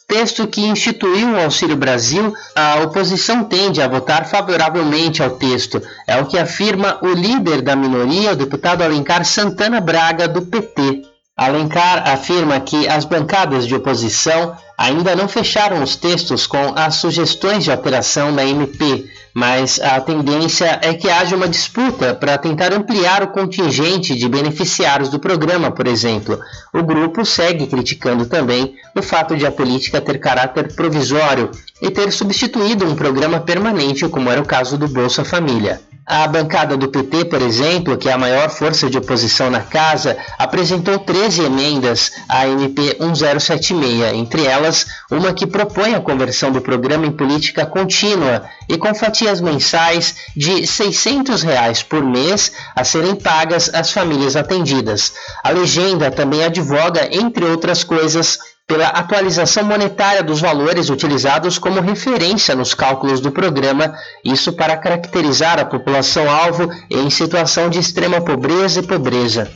[0.07, 5.82] texto que instituiu o Auxílio Brasil, a oposição tende a votar favoravelmente ao texto.
[6.07, 11.01] É o que afirma o líder da minoria, o deputado Alencar Santana Braga, do PT.
[11.36, 17.65] Alencar afirma que as bancadas de oposição ainda não fecharam os textos com as sugestões
[17.65, 23.22] de alteração na MP, mas a tendência é que haja uma disputa para tentar ampliar
[23.22, 26.40] o contingente de beneficiários do programa, por exemplo.
[26.74, 32.12] O grupo segue criticando também o fato de a política ter caráter provisório e ter
[32.12, 35.82] substituído um programa permanente, como era o caso do Bolsa Família.
[36.10, 40.18] A bancada do PT, por exemplo, que é a maior força de oposição na casa,
[40.38, 47.05] apresentou 13 emendas à MP 1076, entre elas uma que propõe a conversão do programa
[47.05, 53.70] em política contínua e com fatias mensais de 600 reais por mês a serem pagas
[53.74, 55.12] às famílias atendidas.
[55.43, 62.53] A legenda também advoga, entre outras coisas, pela atualização monetária dos valores utilizados como referência
[62.53, 63.95] nos cálculos do programa,
[64.26, 69.49] isso para caracterizar a população-alvo em situação de extrema pobreza e pobreza.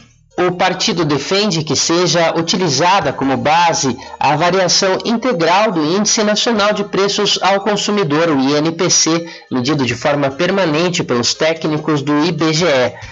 [0.48, 6.84] O partido defende que seja utilizada como base a variação integral do Índice Nacional de
[6.84, 12.66] Preços ao Consumidor, o INPC, medido de forma permanente pelos técnicos do IBGE.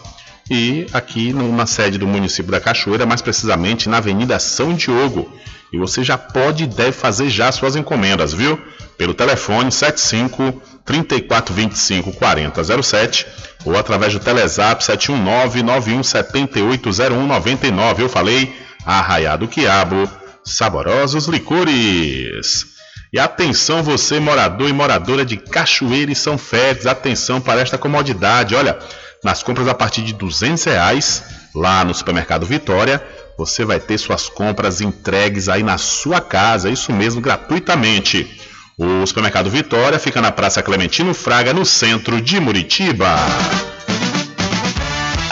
[0.49, 5.31] e aqui numa sede do município da Cachoeira, mais precisamente na Avenida São Diogo.
[5.73, 8.61] E você já pode e deve fazer já suas encomendas, viu?
[8.99, 13.27] Pelo telefone 75 3425 4007
[13.65, 18.01] ou através do Telezap 719 91780199.
[18.01, 18.53] Eu falei
[18.85, 20.11] Arraiado Quiabo,
[20.45, 22.67] saborosos licores.
[23.13, 28.55] E atenção você morador e moradora de Cachoeira e São Félix, atenção para esta comodidade.
[28.55, 28.79] Olha,
[29.23, 33.03] nas compras a partir de 200 reais lá no supermercado Vitória,
[33.41, 38.39] você vai ter suas compras entregues aí na sua casa, isso mesmo, gratuitamente.
[38.77, 43.17] O supermercado Vitória fica na Praça Clementino Fraga, no centro de Muritiba.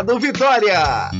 [0.00, 1.10] Mercado Vitória.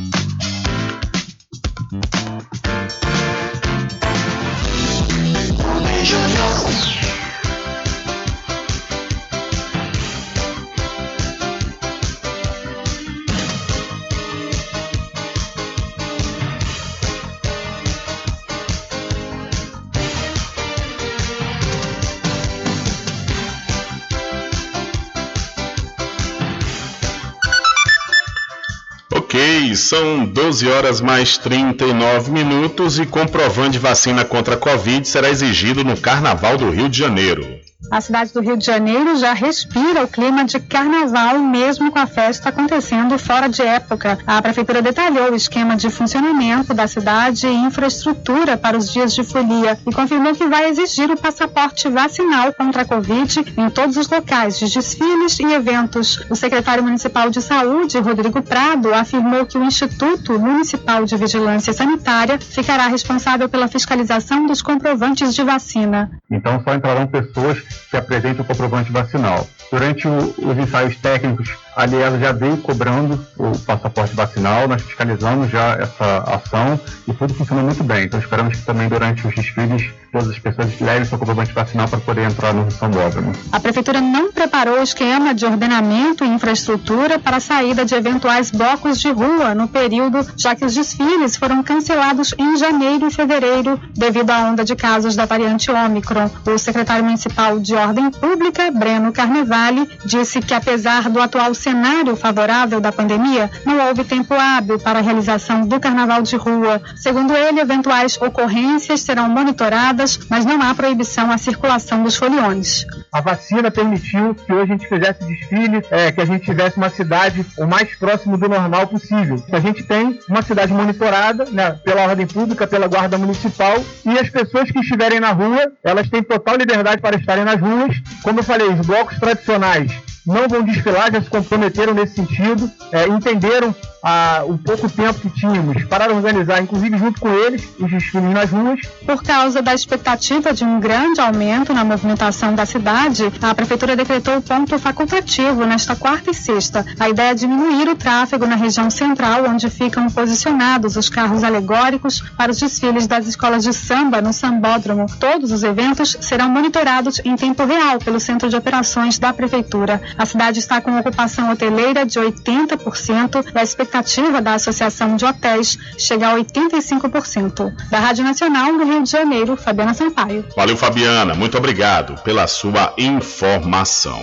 [29.77, 35.85] São 12 horas mais 39 minutos e comprovante de vacina contra a Covid será exigido
[35.85, 37.70] no Carnaval do Rio de Janeiro.
[37.91, 42.07] A cidade do Rio de Janeiro já respira o clima de carnaval, mesmo com a
[42.07, 44.17] festa acontecendo fora de época.
[44.25, 49.25] A prefeitura detalhou o esquema de funcionamento da cidade e infraestrutura para os dias de
[49.25, 54.09] folia e confirmou que vai exigir o passaporte vacinal contra a Covid em todos os
[54.09, 56.25] locais de desfiles e eventos.
[56.31, 62.39] O secretário municipal de saúde, Rodrigo Prado, afirmou que o Instituto Municipal de Vigilância Sanitária
[62.39, 66.09] ficará responsável pela fiscalização dos comprovantes de vacina.
[66.31, 69.47] Então só entrarão pessoas que apresentem o comprovante vacinal.
[69.71, 75.51] Durante o, os ensaios técnicos, a Liesa já veio cobrando o passaporte vacinal, nós fiscalizamos
[75.51, 78.05] já essa ação e tudo funcionou muito bem.
[78.05, 82.01] Então esperamos que também durante os desfiles todas as pessoas levem seu comprovante vacinal para
[82.01, 83.33] poder entrar no São Bódromo.
[83.53, 88.51] A Prefeitura não preparou o esquema de ordenamento e infraestrutura para a saída de eventuais
[88.51, 93.81] blocos de rua no período, já que os desfiles foram cancelados em janeiro e fevereiro
[93.95, 96.31] devido à onda de casos da variante Ômicron.
[96.47, 102.81] O secretário municipal de Ordem Pública, Breno Carnevale, disse que apesar do atual cenário favorável
[102.81, 106.83] da pandemia, não houve tempo hábil para a realização do carnaval de rua.
[106.97, 112.87] Segundo ele, eventuais ocorrências serão monitoradas, mas não há proibição à circulação dos foliões.
[113.13, 116.91] A vacina permitiu que hoje a gente fizesse desfile, é, que a gente tivesse uma
[116.91, 119.43] cidade o mais próximo do normal possível.
[119.53, 124.31] A gente tem uma cidade monitorada né, pela ordem pública, pela guarda municipal e as
[124.31, 127.97] pessoas que estiverem na rua, elas têm total liberdade para estarem nas ruas.
[128.23, 133.07] Como eu falei, os blocos tradicionais não vão desfilar, já se comprometeram nesse sentido, é,
[133.09, 138.31] entenderam a, o pouco tempo que tínhamos para organizar, inclusive junto com eles, os desfiles
[138.33, 138.81] nas ruas.
[139.05, 144.39] Por causa da expectativa de um grande aumento na movimentação da cidade, a Prefeitura decretou
[144.39, 146.85] o ponto facultativo nesta quarta e sexta.
[146.99, 152.21] A ideia é diminuir o tráfego na região central, onde ficam posicionados os carros alegóricos
[152.37, 155.07] para os desfiles das escolas de samba no Sambódromo.
[155.19, 160.01] Todos os eventos serão monitorados em tempo real pelo Centro de Operações da Prefeitura.
[160.21, 165.79] A cidade está com ocupação hoteleira de 80% e a expectativa da Associação de Hotéis
[165.97, 167.73] chega a 85%.
[167.91, 170.45] Da Rádio Nacional do Rio de Janeiro, Fabiana Sampaio.
[170.55, 171.33] Valeu, Fabiana.
[171.33, 174.23] Muito obrigado pela sua informação.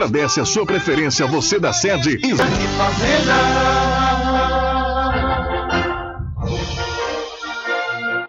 [0.00, 2.32] agradece a sua preferência, você da sede e.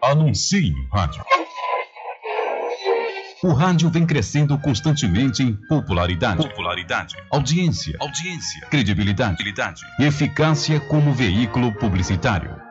[0.02, 1.24] Anuncie no rádio.
[3.44, 11.74] O rádio vem crescendo constantemente em popularidade, popularidade, audiência, audiência, credibilidade, credibilidade eficácia como veículo
[11.74, 12.71] publicitário.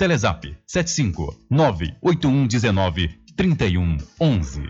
[0.00, 4.60] Telezap 75 98119 3111.
[4.60, 4.66] Um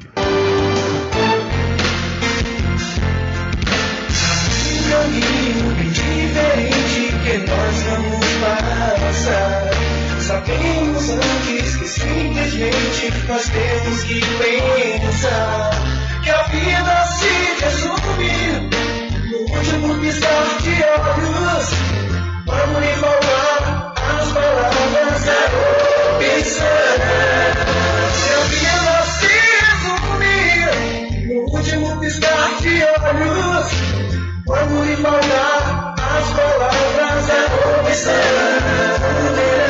[4.90, 9.70] caminho bem diferente que nós vamos passar.
[10.20, 15.70] Sabemos antes que simplesmente nós temos que pensar
[16.24, 17.30] que a vida se
[17.62, 18.34] resume
[19.30, 21.66] no último piscar de olhos.
[22.46, 23.49] Vamos lhe falar
[34.46, 39.69] Vamos lhe falar as palavras da opção.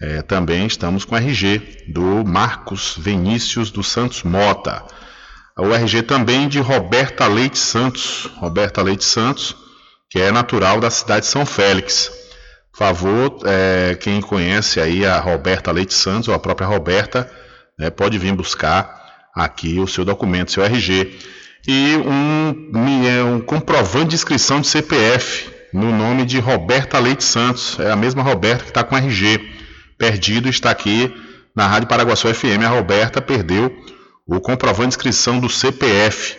[0.00, 4.84] É, também estamos com RG do Marcos Vinícius dos Santos Mota.
[5.58, 9.56] O RG também de Roberta Leite Santos, Roberta Leite Santos,
[10.08, 12.08] que é natural da cidade de São Félix.
[12.70, 17.28] Por favor, é, quem conhece aí a Roberta Leite Santos, ou a própria Roberta,
[17.76, 21.18] né, pode vir buscar aqui o seu documento, seu RG
[21.66, 27.78] e um, é, um comprovante de inscrição de CPF no nome de Roberta Leite Santos.
[27.78, 29.40] É a mesma Roberta que está com RG.
[29.96, 31.14] Perdido está aqui
[31.54, 32.64] na Rádio Paraguaçu FM.
[32.64, 33.72] A Roberta perdeu
[34.26, 36.36] o comprovante de inscrição do CPF.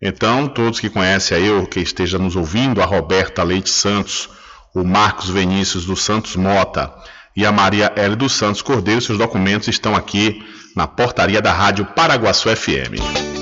[0.00, 4.28] Então, todos que conhecem aí ou que esteja nos ouvindo, a Roberta Leite Santos,
[4.74, 6.92] o Marcos Vinícius dos Santos Mota
[7.36, 8.16] e a Maria L.
[8.16, 10.44] dos Santos Cordeiro, seus documentos estão aqui
[10.74, 13.41] na portaria da Rádio Paraguaçu FM.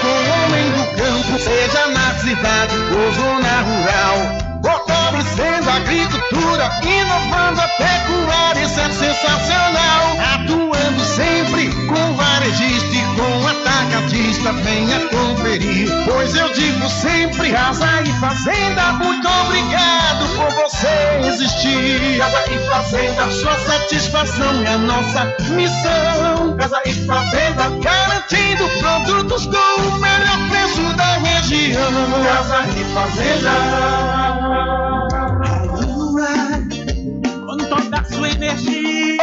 [0.00, 4.48] com o homem do campo, seja na cidade ou zona rural.
[4.62, 10.18] Fortalecendo a agricultura, inovando a pecuária, isso é sensacional.
[10.34, 15.88] Atuando sempre com varejista e com atacadista, venha conferir.
[16.04, 22.18] Pois eu digo sempre, Casa e Fazenda, muito obrigado por você existir.
[22.18, 26.56] Casa e Fazenda, sua satisfação é a nossa missão.
[26.58, 28.68] Casa e Fazenda, garantindo
[29.18, 31.90] produtos com o melhor preço da região.
[32.24, 33.50] Casa e Fazenda.
[37.44, 38.77] Quando toca sua energia.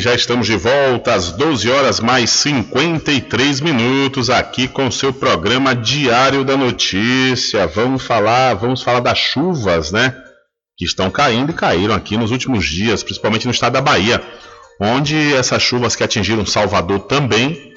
[0.00, 5.74] Já estamos de volta às 12 horas mais 53 minutos aqui com o seu programa
[5.74, 7.66] Diário da Notícia.
[7.66, 10.14] Vamos falar, vamos falar das chuvas, né?
[10.76, 14.22] Que estão caindo e caíram aqui nos últimos dias, principalmente no estado da Bahia,
[14.80, 17.74] onde essas chuvas que atingiram Salvador também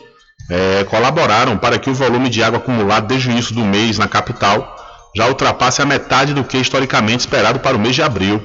[0.47, 4.07] é, colaboraram para que o volume de água acumulado desde o início do mês na
[4.07, 4.75] capital
[5.15, 8.41] já ultrapasse a metade do que historicamente esperado para o mês de abril.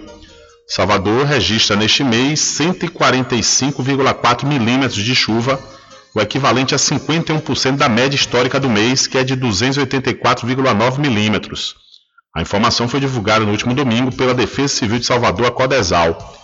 [0.69, 5.61] Salvador registra neste mês 145,4 milímetros de chuva,
[6.13, 11.77] o equivalente a 51% da média histórica do mês, que é de 284,9 milímetros.
[12.35, 16.35] A informação foi divulgada no último domingo pela Defesa Civil de Salvador, a Codesal.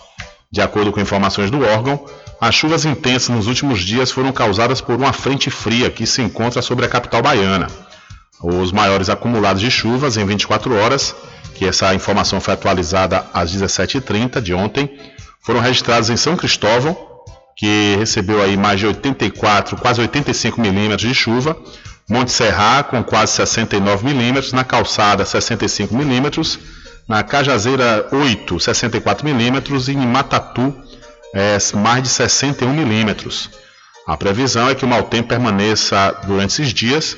[0.49, 2.05] De acordo com informações do órgão,
[2.39, 6.61] as chuvas intensas nos últimos dias foram causadas por uma frente fria que se encontra
[6.61, 7.67] sobre a capital baiana.
[8.43, 11.15] Os maiores acumulados de chuvas em 24 horas
[11.53, 14.89] que essa informação foi atualizada às 17h30 de ontem,
[15.41, 16.97] foram registrados em São Cristóvão,
[17.55, 21.55] que recebeu aí mais de 84, quase 85 milímetros de chuva,
[22.09, 26.59] Monte Serra com quase 69 milímetros, na Calçada 65 milímetros,
[27.07, 30.75] na Cajazeira 8, 64 milímetros e em Matatu
[31.33, 33.49] é, mais de 61 milímetros.
[34.05, 37.15] A previsão é que o mau tempo permaneça durante esses dias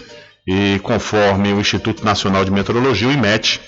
[0.48, 3.60] e conforme o Instituto Nacional de Meteorologia, o IMET,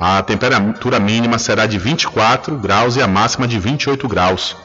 [0.00, 4.56] a temperatura mínima será de 24 graus e a máxima de 28 graus,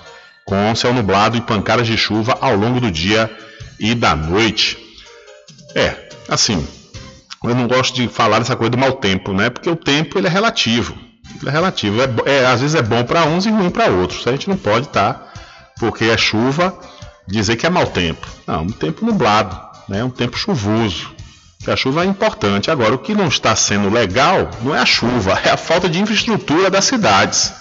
[0.45, 3.29] com céu nublado e pancadas de chuva ao longo do dia
[3.79, 4.77] e da noite.
[5.75, 6.65] É, assim,
[7.43, 9.49] eu não gosto de falar dessa coisa do mau tempo, né?
[9.49, 10.97] Porque o tempo ele é relativo.
[11.41, 12.01] Ele é relativo.
[12.01, 14.25] É, é às vezes é bom para uns e ruim para outros.
[14.25, 15.33] A gente não pode estar, tá,
[15.77, 16.79] porque é chuva,
[17.27, 18.25] dizer que é mau tempo.
[18.47, 19.59] Não, um tempo nublado,
[19.89, 20.01] né?
[20.01, 21.16] Um tempo chuvoso
[21.65, 22.69] a chuva é importante.
[22.69, 25.99] Agora, o que não está sendo legal não é a chuva, é a falta de
[25.99, 27.53] infraestrutura das cidades.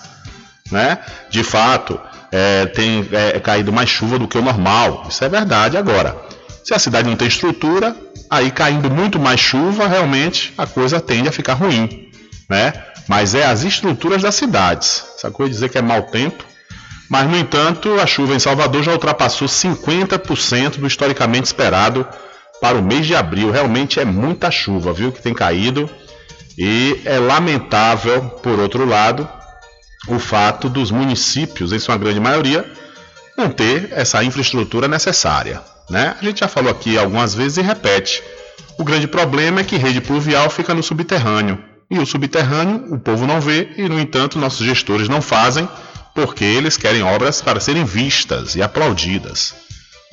[0.70, 0.98] Né?
[1.30, 1.98] De fato,
[2.30, 5.06] é, tem é, caído mais chuva do que o normal.
[5.08, 5.76] Isso é verdade.
[5.76, 6.16] Agora,
[6.62, 7.96] se a cidade não tem estrutura,
[8.28, 12.10] aí caindo muito mais chuva, realmente a coisa tende a ficar ruim.
[12.48, 12.72] Né?
[13.08, 15.04] Mas é as estruturas das cidades.
[15.16, 16.44] Essa coisa de dizer que é mau tempo.
[17.08, 22.06] Mas, no entanto, a chuva em Salvador já ultrapassou 50% do historicamente esperado
[22.60, 23.50] para o mês de abril.
[23.50, 25.88] Realmente é muita chuva, viu, que tem caído.
[26.58, 29.28] E é lamentável, por outro lado,
[30.08, 32.64] o fato dos municípios, em sua grande maioria,
[33.36, 35.62] não ter essa infraestrutura necessária.
[35.90, 36.16] Né?
[36.20, 38.22] A gente já falou aqui algumas vezes e repete.
[38.78, 41.62] O grande problema é que rede pluvial fica no subterrâneo.
[41.90, 45.68] E o subterrâneo o povo não vê e, no entanto, nossos gestores não fazem
[46.14, 49.54] porque eles querem obras para serem vistas e aplaudidas.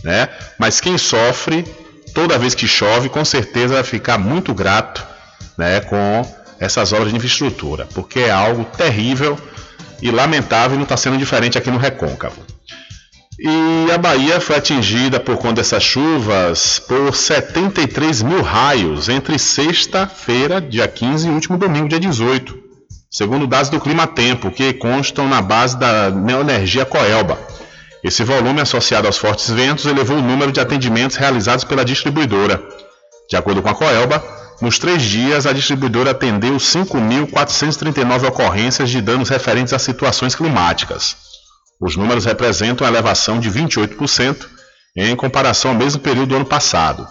[0.03, 0.27] Né?
[0.59, 1.65] Mas quem sofre
[2.13, 5.05] toda vez que chove, com certeza vai ficar muito grato
[5.57, 6.25] né, com
[6.59, 9.37] essas obras de infraestrutura, porque é algo terrível
[10.01, 12.41] e lamentável e não está sendo diferente aqui no Recôncavo.
[13.39, 20.61] E a Bahia foi atingida por conta dessas chuvas por 73 mil raios entre sexta-feira,
[20.61, 22.57] dia 15, e último domingo, dia 18,
[23.09, 27.39] segundo dados do Clima Tempo, que constam na base da Neoenergia Coelba.
[28.03, 32.61] Esse volume, associado aos fortes ventos, elevou o número de atendimentos realizados pela distribuidora.
[33.29, 34.21] De acordo com a Coelba,
[34.61, 41.15] nos três dias, a distribuidora atendeu 5.439 ocorrências de danos referentes a situações climáticas.
[41.79, 44.47] Os números representam a elevação de 28%
[44.95, 47.07] em comparação ao mesmo período do ano passado.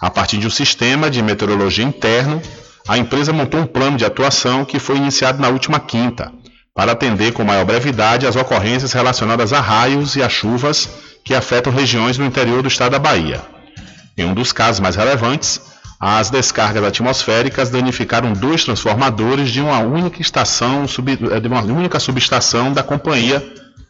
[0.00, 2.42] A partir de um sistema de meteorologia interno,
[2.86, 6.32] a empresa montou um plano de atuação que foi iniciado na última quinta,
[6.76, 10.86] para atender com maior brevidade as ocorrências relacionadas a raios e a chuvas
[11.24, 13.40] que afetam regiões no interior do estado da Bahia.
[14.16, 15.60] Em um dos casos mais relevantes,
[15.98, 22.82] as descargas atmosféricas danificaram dois transformadores de uma única estação, de uma única subestação da
[22.82, 23.42] companhia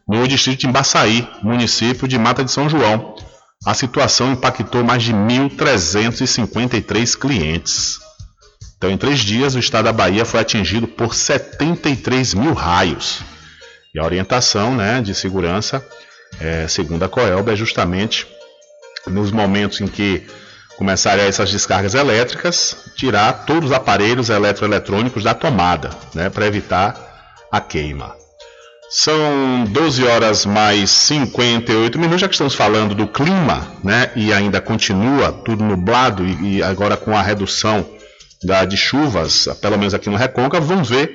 [0.06, 3.16] no distrito de Embaçaí, município de Mata de São João.
[3.66, 8.05] A situação impactou mais de 1.353 clientes.
[8.76, 13.20] Então, em três dias, o estado da Bahia foi atingido por 73 mil raios.
[13.94, 15.84] E a orientação né, de segurança,
[16.38, 18.26] é, segundo a Coelba, é justamente
[19.06, 20.26] nos momentos em que
[20.76, 26.94] começarem essas descargas elétricas, tirar todos os aparelhos eletroeletrônicos da tomada, né, para evitar
[27.50, 28.14] a queima.
[28.90, 34.12] São 12 horas mais 58 minutos, já que estamos falando do clima, né?
[34.14, 37.95] E ainda continua tudo nublado e, e agora com a redução
[38.46, 41.10] da, de chuvas, pelo menos aqui no Recôncavo, vamos ver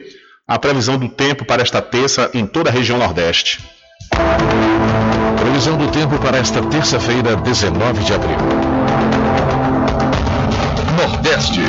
[0.48, 3.60] a previsão do tempo para esta terça em toda a região Nordeste.
[5.40, 8.38] Previsão do tempo para esta terça-feira, 19 de abril.
[10.98, 11.62] Nordeste.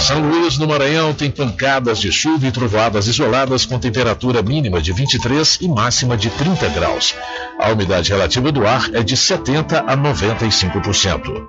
[0.00, 4.92] São Luís, no Maranhão, tem pancadas de chuva e trovoadas isoladas com temperatura mínima de
[4.92, 7.14] 23 e máxima de 30 graus.
[7.58, 11.46] A umidade relativa do ar é de 70 a 95%.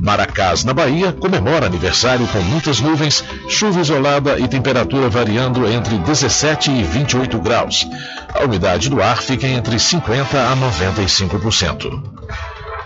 [0.00, 6.72] Maracás, na Bahia, comemora aniversário com muitas nuvens, chuva isolada e temperatura variando entre 17
[6.72, 7.86] e 28 graus.
[8.34, 12.02] A umidade do ar fica entre 50 a 95%.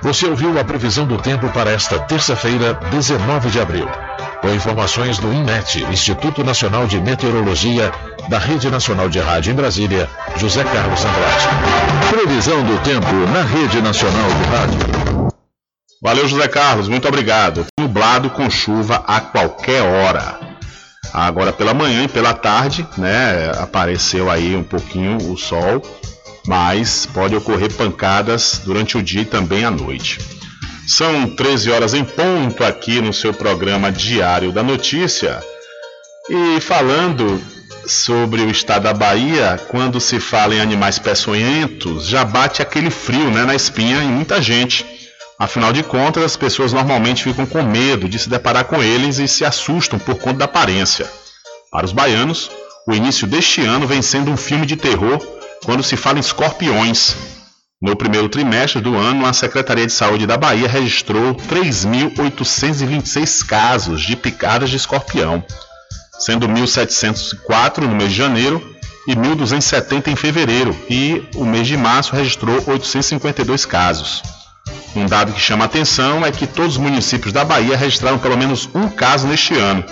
[0.03, 3.89] Você ouviu a previsão do tempo para esta terça-feira, 19 de abril.
[4.41, 7.93] Com informações do INMET, Instituto Nacional de Meteorologia,
[8.29, 11.49] da Rede Nacional de Rádio em Brasília, José Carlos Andrade.
[12.11, 15.29] Previsão do tempo na Rede Nacional de Rádio.
[16.01, 17.67] Valeu, José Carlos, muito obrigado.
[17.81, 20.39] Nublado com chuva a qualquer hora.
[21.13, 25.83] Agora pela manhã e pela tarde, né, apareceu aí um pouquinho o sol,
[26.47, 30.38] mas pode ocorrer pancadas durante o dia e também à noite.
[30.89, 35.39] São 13 horas em ponto aqui no seu programa Diário da Notícia.
[36.31, 37.39] E falando
[37.87, 43.31] sobre o estado da Bahia, quando se fala em animais peçonhentos, já bate aquele frio
[43.31, 44.87] né, na espinha em muita gente.
[45.39, 49.29] Afinal de contas, as pessoas normalmente ficam com medo de se deparar com eles e
[49.29, 51.07] se assustam por conta da aparência.
[51.71, 52.51] Para os baianos,
[52.87, 55.19] o início deste ano vem sendo um filme de terror
[55.67, 57.38] quando se fala em escorpiões.
[57.81, 64.17] No primeiro trimestre do ano, a Secretaria de Saúde da Bahia registrou 3.826 casos de
[64.17, 65.45] picadas de escorpião,
[66.19, 68.61] sendo 1.704 no mês de janeiro
[69.07, 74.25] e 1.270 em fevereiro, e o mês de março registrou 852 casos.
[74.97, 78.37] Um dado que chama a atenção é que todos os municípios da Bahia registraram pelo
[78.37, 79.85] menos um caso neste ano.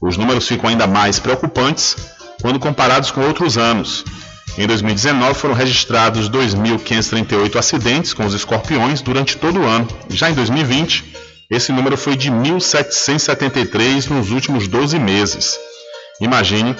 [0.00, 1.96] Os números ficam ainda mais preocupantes
[2.40, 4.04] quando comparados com outros anos,
[4.58, 9.86] em 2019 foram registrados 2.538 acidentes com os escorpiões durante todo o ano.
[10.10, 11.04] Já em 2020,
[11.48, 15.56] esse número foi de 1.773 nos últimos 12 meses.
[16.20, 16.74] Imagine,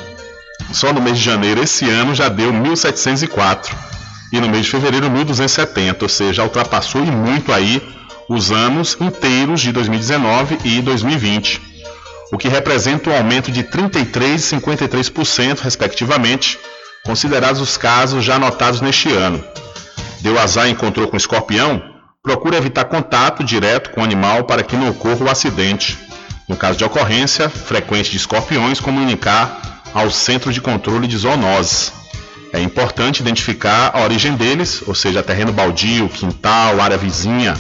[0.72, 3.72] só no mês de janeiro esse ano já deu 1.704
[4.33, 7.81] e no mês de fevereiro 1.270, ou seja, ultrapassou e muito aí
[8.29, 11.62] os anos inteiros de 2019 e 2020,
[12.33, 16.59] o que representa um aumento de 33 e 53% respectivamente
[17.09, 19.42] considerados os casos já anotados neste ano.
[20.20, 21.82] Deu azar e encontrou com escorpião?
[22.22, 25.98] Procure evitar contato direto com o animal para que não ocorra o acidente.
[26.46, 31.94] No caso de ocorrência frequente de escorpiões, comunicar ao Centro de Controle de Zoonoses.
[32.52, 37.54] É importante identificar a origem deles, ou seja, terreno baldio, quintal, área vizinha,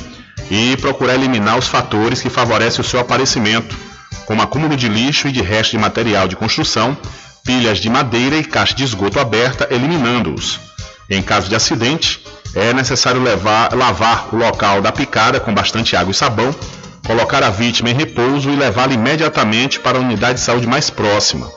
[0.50, 3.74] e procurar eliminar os fatores que favorecem o seu aparecimento,
[4.26, 6.94] como acúmulo de lixo e de resto de material de construção,
[7.48, 10.60] pilhas de madeira e caixa de esgoto aberta, eliminando-os.
[11.08, 12.22] Em caso de acidente,
[12.54, 16.54] é necessário levar, lavar o local da picada com bastante água e sabão,
[17.06, 21.50] colocar a vítima em repouso e levá-la imediatamente para a unidade de saúde mais próxima.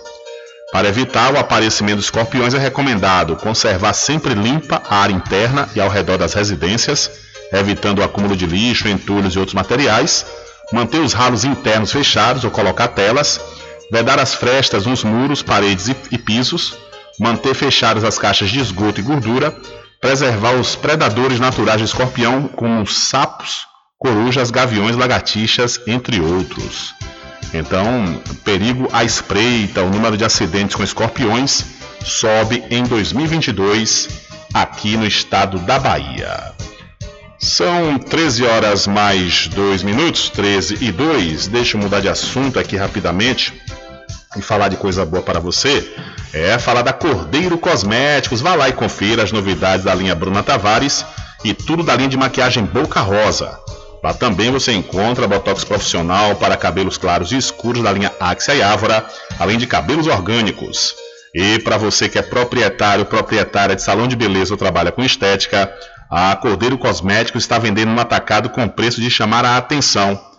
[0.72, 5.82] Para evitar o aparecimento dos escorpiões, é recomendado conservar sempre limpa a área interna e
[5.82, 7.12] ao redor das residências,
[7.52, 10.26] evitando o acúmulo de lixo, entulhos e outros materiais,
[10.72, 13.42] manter os ralos internos fechados ou colocar telas,
[13.92, 16.78] vedar as frestas nos muros, paredes e pisos,
[17.20, 19.56] manter fechadas as caixas de esgoto e gordura,
[20.00, 23.68] preservar os predadores naturais do escorpião, como sapos,
[24.00, 26.96] corujas, gaviões, lagartixas, entre outros.
[27.54, 31.66] Então, perigo à espreita, o número de acidentes com escorpiões
[32.04, 34.08] sobe em 2022
[34.54, 36.54] aqui no estado da Bahia.
[37.38, 41.48] São 13 horas mais 2 minutos, 13 e 2.
[41.48, 43.54] Deixa eu mudar de assunto aqui rapidamente
[44.36, 45.94] e falar de coisa boa para você.
[46.34, 48.42] É falar da Cordeiro Cosméticos.
[48.42, 51.06] Vá lá e confira as novidades da linha Bruna Tavares
[51.44, 53.60] e tudo da linha de maquiagem Boca Rosa.
[54.04, 58.62] Lá também você encontra botox profissional para cabelos claros e escuros da linha Axia e
[58.62, 59.06] Ávora,
[59.40, 60.96] além de cabelos orgânicos.
[61.36, 65.72] E para você que é proprietário, proprietária de salão de beleza ou trabalha com estética,
[66.10, 70.31] a Cordeiro Cosméticos está vendendo um atacado com preço de chamar a atenção.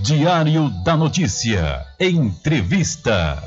[0.00, 1.80] Diário da Notícia.
[2.00, 3.40] Entrevista.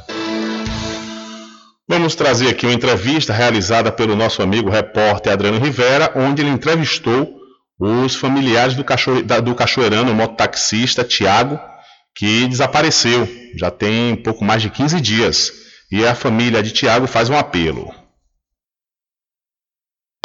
[1.89, 7.39] Vamos trazer aqui uma entrevista realizada pelo nosso amigo repórter Adriano Rivera, onde ele entrevistou
[7.79, 9.23] os familiares do, cacho...
[9.23, 11.57] do cachoeirano mototaxista Tiago,
[12.13, 13.25] que desapareceu.
[13.55, 15.53] Já tem pouco mais de 15 dias.
[15.89, 17.95] E a família de Tiago faz um apelo.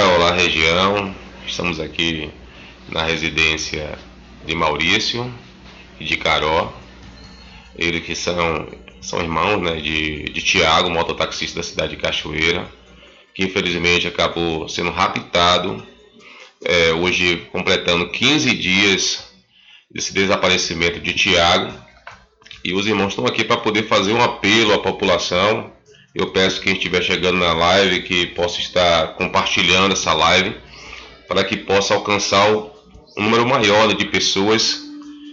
[0.00, 1.14] Olá, região.
[1.46, 2.32] Estamos aqui
[2.88, 3.96] na residência
[4.44, 5.32] de Maurício
[6.00, 6.72] e de Caró.
[7.76, 8.66] Eles que são,
[9.02, 12.66] são irmãos né, de, de Tiago, mototaxista da cidade de Cachoeira,
[13.34, 15.84] que infelizmente acabou sendo raptado,
[16.64, 19.24] é, hoje completando 15 dias
[19.90, 21.72] desse desaparecimento de Tiago.
[22.64, 25.72] E os irmãos estão aqui para poder fazer um apelo à população.
[26.14, 30.54] Eu peço que quem estiver chegando na live que possa estar compartilhando essa live
[31.26, 32.48] para que possa alcançar
[33.16, 34.81] um número maior de pessoas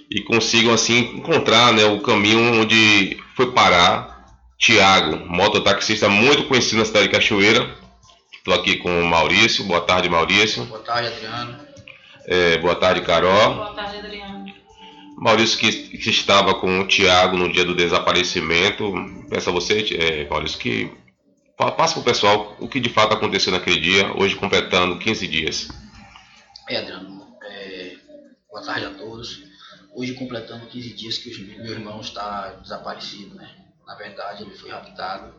[0.09, 4.19] e consigam assim encontrar né, o caminho onde foi parar
[4.57, 7.77] Tiago, mototaxista muito conhecido na cidade de Cachoeira.
[8.33, 9.63] Estou aqui com o Maurício.
[9.63, 10.65] Boa tarde, Maurício.
[10.65, 11.59] Boa tarde, Adriano.
[12.25, 13.55] É, boa tarde, Carol.
[13.55, 14.53] Boa tarde, Adriano.
[15.17, 18.91] Maurício que, que, estava com o Tiago no dia do desaparecimento.
[19.29, 20.91] Peço a você, é, Maurício, que
[21.57, 25.69] passe para o pessoal o que de fato aconteceu naquele dia, hoje completando 15 dias.
[26.67, 27.27] É, Adriano.
[27.43, 27.95] É,
[28.49, 29.48] boa tarde a todos.
[29.93, 33.49] Hoje completando 15 dias que meu irmão está desaparecido, né?
[33.87, 35.33] Na verdade, ele foi raptado.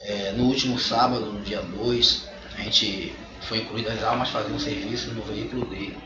[0.00, 3.12] É, no último sábado, no dia 2, a gente
[3.42, 5.96] foi incluído as almas fazer um serviço no veículo dele.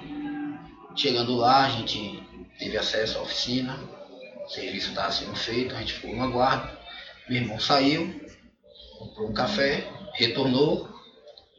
[0.95, 2.23] Chegando lá, a gente
[2.59, 3.79] teve acesso à oficina,
[4.45, 6.69] o serviço estava sendo feito, a gente ficou no aguardo.
[7.29, 8.21] Meu irmão saiu,
[8.99, 10.89] comprou um café, retornou,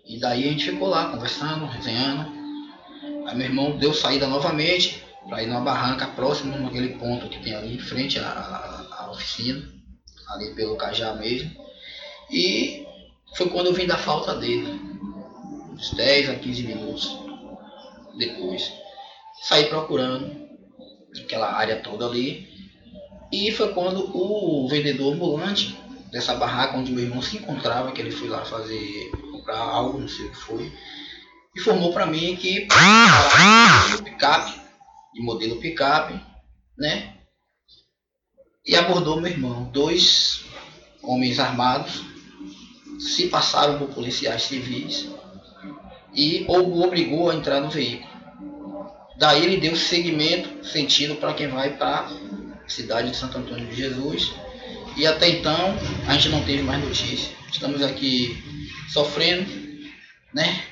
[0.03, 2.31] e daí a gente ficou lá conversando, resenhando.
[3.27, 7.53] Aí meu irmão deu saída novamente para ir numa barranca próximo naquele ponto que tem
[7.53, 9.61] ali em frente à, à, à oficina,
[10.29, 11.51] ali pelo Cajá mesmo.
[12.29, 12.85] E
[13.35, 14.79] foi quando eu vim da falta dele,
[15.71, 17.17] uns 10 a 15 minutos
[18.17, 18.71] depois.
[19.41, 20.47] Saí procurando
[21.23, 22.47] aquela área toda ali.
[23.31, 25.77] E foi quando o vendedor ambulante
[26.11, 30.07] dessa barraca onde meu irmão se encontrava, que ele foi lá fazer, comprar algo, não
[30.07, 30.73] sei o que foi,
[31.55, 32.67] informou para mim que
[33.99, 34.53] o picape,
[35.17, 36.13] de modelo picape,
[36.77, 37.15] né?
[38.63, 39.63] E abordou meu irmão.
[39.73, 40.45] Dois
[41.01, 42.03] homens armados
[42.99, 45.09] se passaram por policiais civis
[46.13, 48.15] e o obrigou a entrar no veículo.
[49.17, 53.75] Daí ele deu seguimento, sentido para quem vai para a cidade de Santo Antônio de
[53.75, 54.33] Jesus.
[54.95, 55.75] E até então
[56.07, 57.35] a gente não teve mais notícia.
[57.51, 58.37] Estamos aqui
[58.93, 59.49] sofrendo,
[60.31, 60.63] né?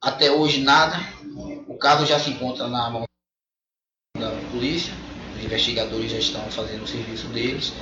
[0.00, 0.98] Até hoje nada.
[1.68, 3.09] O caso já se encontra na mão
[4.60, 4.92] polícia.
[5.38, 7.72] Os investigadores já estão fazendo o serviço deles.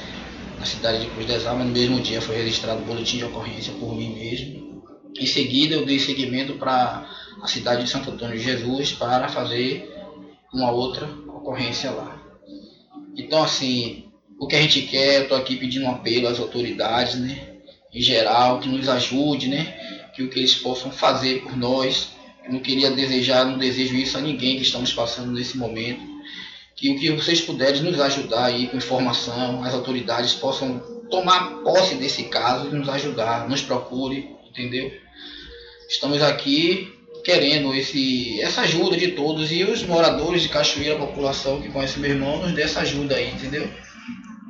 [0.61, 3.72] Na cidade de Cruz das Almas, no mesmo dia foi registrado o boletim de ocorrência
[3.74, 4.83] por mim mesmo.
[5.18, 7.09] Em seguida eu dei seguimento para
[7.43, 9.93] a cidade de Santo Antônio de Jesus para fazer
[10.55, 12.16] uma outra ocorrência lá.
[13.16, 14.05] Então, assim,
[14.39, 17.57] o que a gente quer, eu estou aqui pedindo um apelo às autoridades, né?
[17.93, 19.64] Em geral, que nos ajude, né?
[20.14, 22.11] Que o que eles possam fazer por nós.
[22.45, 26.17] Eu não queria desejar, não desejo isso a ninguém que estamos passando nesse momento.
[26.79, 30.79] Que o que vocês puderem nos ajudar aí com informação, as autoridades possam
[31.11, 34.92] tomar posse desse caso e nos ajudar, nos procure, entendeu?
[35.88, 36.92] Estamos aqui
[37.25, 41.99] querendo esse, essa ajuda de todos e os moradores de Cachoeira, a população que conhece
[41.99, 43.68] meu irmão, nos dê essa ajuda aí, entendeu?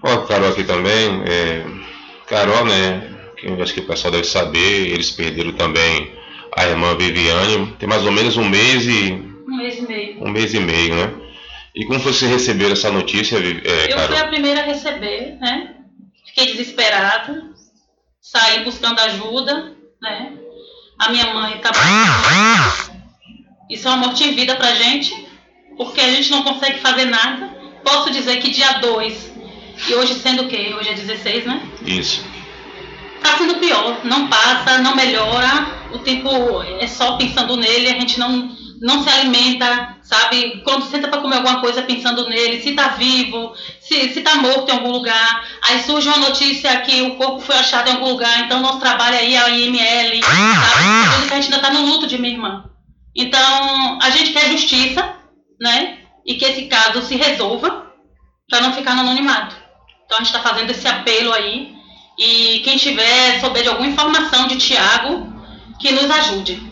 [0.04, 1.22] Ó, Carol aqui também.
[1.26, 1.64] É,
[2.26, 3.16] Carol, né?
[3.38, 6.12] Que eu acho que o pessoal deve saber, eles perderam também
[6.56, 7.74] a irmã Viviane.
[7.78, 9.12] Tem mais ou menos um mês e.
[9.48, 10.24] Um mês e meio.
[10.24, 11.12] Um mês e meio, né?
[11.74, 14.08] E como você recebeu essa notícia, é, Eu Carol?
[14.08, 15.74] fui a primeira a receber, né?
[16.26, 17.50] Fiquei desesperada.
[18.20, 20.32] Saí buscando ajuda, né?
[20.98, 21.70] A minha mãe tá.
[23.70, 25.26] Isso é uma morte em vida pra gente,
[25.76, 27.48] porque a gente não consegue fazer nada.
[27.84, 29.32] Posso dizer que dia 2,
[29.88, 30.74] e hoje sendo o quê?
[30.78, 31.62] Hoje é 16, né?
[31.86, 32.24] Isso.
[33.22, 36.28] Tá sendo pior, não passa, não melhora, o tempo
[36.80, 40.62] é só pensando nele, a gente não, não se alimenta, sabe?
[40.64, 44.70] Quando senta para comer alguma coisa pensando nele, se tá vivo, se, se tá morto
[44.70, 48.40] em algum lugar, aí surge uma notícia que o corpo foi achado em algum lugar,
[48.40, 51.32] então nosso trabalho aí é a IML, sabe?
[51.32, 52.64] A gente ainda tá no luto de minha irmã.
[53.14, 55.14] Então, a gente quer justiça,
[55.60, 55.98] né?
[56.24, 57.86] E que esse caso se resolva
[58.48, 59.56] para não ficar no anonimato.
[60.04, 61.74] Então a gente está fazendo esse apelo aí.
[62.18, 65.32] E quem tiver, souber de alguma informação de Tiago,
[65.78, 66.67] que nos ajude.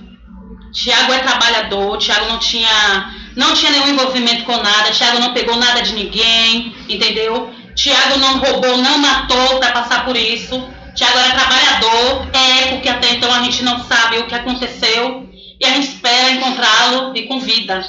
[0.76, 5.56] Tiago é trabalhador, Tiago não tinha, não tinha nenhum envolvimento com nada, Tiago não pegou
[5.56, 7.50] nada de ninguém, entendeu?
[7.74, 10.68] Tiago não roubou, não matou para passar por isso.
[10.94, 15.26] Tiago era trabalhador, é porque até então a gente não sabe o que aconteceu
[15.58, 17.82] e a gente espera encontrá-lo e com vida.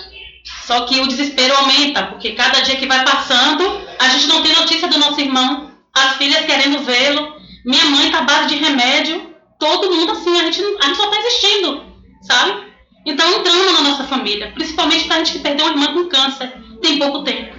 [0.65, 4.55] Só que o desespero aumenta, porque cada dia que vai passando, a gente não tem
[4.55, 7.35] notícia do nosso irmão, as filhas querendo vê-lo,
[7.65, 11.19] minha mãe tá base de remédio, todo mundo assim, a gente, a gente só tá
[11.19, 11.83] existindo,
[12.21, 12.66] sabe?
[13.07, 16.09] Então é um drama na nossa família, principalmente pra gente que perdeu uma irmã com
[16.09, 16.51] câncer,
[16.81, 17.55] tem pouco tempo.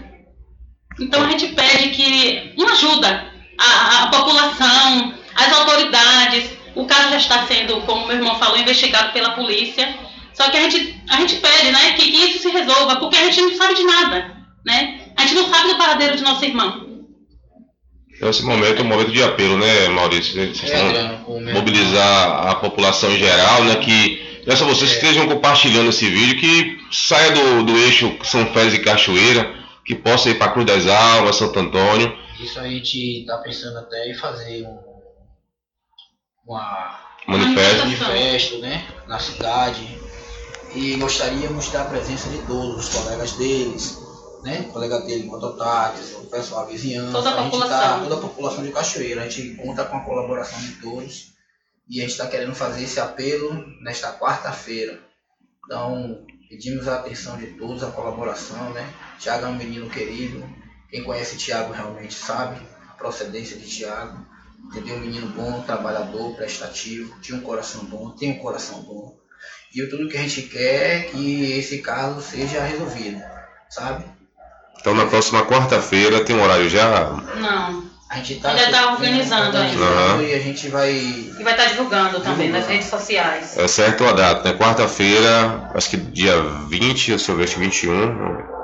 [1.00, 7.16] Então a gente pede que uma ajuda a, a população, as autoridades, o caso já
[7.16, 9.96] está sendo, como meu irmão falou, investigado pela polícia.
[10.34, 13.24] Só que a gente, a gente pede, né, que, que isso se resolva, porque a
[13.24, 15.00] gente não sabe de nada, né?
[15.16, 16.86] A gente não sabe do paradeiro de nosso irmão.
[18.14, 20.34] Então, esse momento é um momento de apelo, né, Maurício?
[20.34, 23.76] Vocês estão mobilizar a população em geral, né?
[23.76, 28.46] Que peço a vocês que estejam compartilhando esse vídeo, que saia do, do eixo São
[28.46, 29.54] Félix e Cachoeira,
[29.84, 32.16] que possa ir para Cruz das Almas, Santo Antônio.
[32.40, 34.78] Isso a gente tá pensando até em fazer um
[36.46, 37.84] uma Manifesto.
[37.84, 39.86] manifesto, né, na cidade
[40.74, 43.98] e gostaríamos da presença de todos os colegas deles,
[44.42, 47.78] né, o colega dele, mototáxi, o pessoal, a vizinhança, Toda a gente população.
[47.78, 51.36] tá, toda a população de Cachoeira, a gente conta com a colaboração de todos
[51.89, 55.01] e a gente está querendo fazer esse apelo nesta quarta-feira.
[55.65, 58.93] Então, pedimos a atenção de todos, a colaboração, né?
[59.19, 60.44] Tiago é um menino querido,
[60.90, 64.27] quem conhece Tiago realmente sabe a procedência de Tiago.
[64.65, 64.97] Entendeu?
[64.97, 69.16] Um menino bom, trabalhador, prestativo, tinha um coração bom, tem um coração bom.
[69.74, 73.23] E tudo que a gente quer é que esse caso seja resolvido,
[73.70, 74.05] sabe?
[74.81, 77.10] Então, na próxima quarta-feira, tem um horário já?
[77.36, 77.88] Não.
[78.10, 80.22] A gente tá, Ainda tá organizando tá ainda.
[80.22, 83.56] e a gente vai E vai estar divulgando também nas redes sociais.
[83.59, 84.59] É certo a data, né?
[84.59, 88.59] Quarta-feira, acho que dia 20, se eu acho que 21.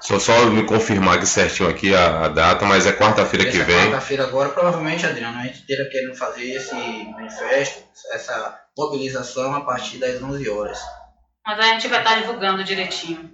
[0.00, 3.90] Só, só me confirmar aqui certinho aqui a, a data, mas é quarta-feira que vem.
[3.90, 9.98] quarta-feira agora, provavelmente, Adriano, a gente esteja querendo fazer esse manifesto, essa mobilização a partir
[9.98, 10.78] das 11 horas.
[11.46, 13.30] Mas a gente vai estar divulgando direitinho.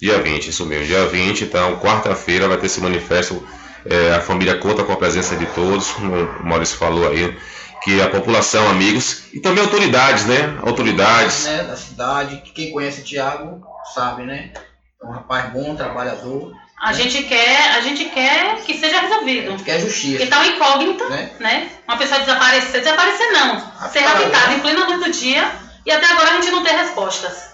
[0.00, 3.44] Dia 20, isso mesmo, dia 20, então, quarta-feira vai ter esse manifesto.
[3.84, 7.36] É, a família conta com a presença de todos, como o Maurício falou aí,
[7.82, 10.58] que a população, amigos e também autoridades, né?
[10.62, 11.46] Autoridades.
[11.46, 13.62] Né, da cidade, que quem conhece o Thiago
[13.94, 14.52] sabe, né?
[15.02, 16.54] É um rapaz bom, trabalhador.
[16.82, 19.62] A gente quer, a gente quer que seja resolvido.
[19.62, 20.18] Quer justiça.
[20.18, 21.30] Porque tá uma incógnita, Né?
[21.38, 21.68] né?
[21.86, 24.56] Uma pessoa desaparecer, desaparecer não, ser cara, raptada né?
[24.56, 25.50] em plena luz do dia
[25.84, 27.50] e até agora a gente não tem respostas.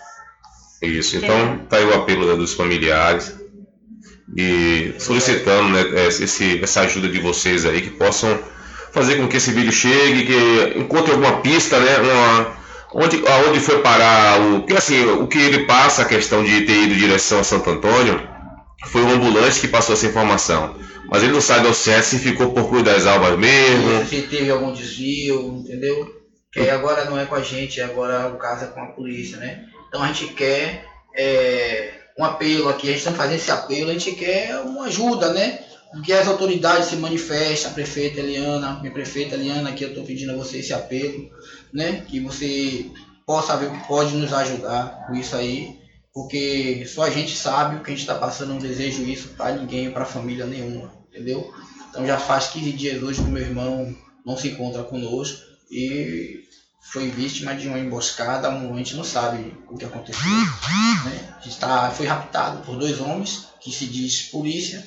[0.83, 3.35] Isso, então tá aí o apelo né, dos familiares
[4.37, 8.39] e solicitando né, esse, essa ajuda de vocês aí que possam
[8.93, 11.99] fazer com que esse vídeo chegue, que encontre alguma pista, né?
[11.99, 12.57] Uma,
[12.93, 14.61] onde, aonde foi parar o.
[14.61, 17.71] Porque assim, o que ele passa, a questão de ter ido em direção a Santo
[17.71, 18.21] Antônio,
[18.87, 20.77] foi o ambulante que passou essa informação.
[21.11, 24.05] Mas ele não sabe ao certo se ficou por Cruz das Almas mesmo.
[24.07, 26.15] Se teve algum desvio, entendeu?
[26.53, 29.65] Que agora não é com a gente, agora o caso é com a polícia, né?
[29.89, 30.85] Então a gente quer
[31.15, 35.33] é, um apelo aqui, a gente está fazendo esse apelo, a gente quer uma ajuda,
[35.33, 35.67] né?
[36.05, 40.33] que as autoridades se manifestem, a prefeita Eliana, minha prefeita Eliana, que eu estou pedindo
[40.33, 41.31] a você esse apelo,
[41.73, 42.05] né?
[42.07, 42.91] Que você
[43.25, 45.79] possa ver que pode nos ajudar com isso aí,
[46.13, 49.57] porque só a gente sabe o que a gente está passando, não desejo isso para
[49.57, 51.53] ninguém, para família nenhuma, entendeu?
[51.91, 53.95] Então já faz 15 dias hoje que meu irmão
[54.25, 55.41] não se encontra conosco
[55.71, 56.45] e
[56.91, 60.25] foi vítima de uma emboscada, a gente não sabe o que aconteceu.
[61.05, 61.37] Né?
[61.45, 64.87] Está, foi raptado por dois homens que se diz polícia,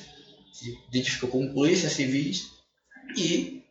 [0.52, 2.48] se identificou como polícia civis
[3.16, 3.62] e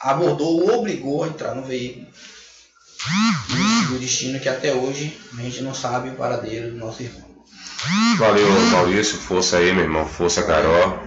[0.00, 2.06] abordou ou obrigou a entrar no veículo.
[3.90, 7.34] E o destino que até hoje a gente não sabe o paradeiro do nosso irmão.
[8.16, 9.18] Valeu, Maurício.
[9.18, 10.06] Força aí, meu irmão.
[10.06, 10.98] Força, Carol.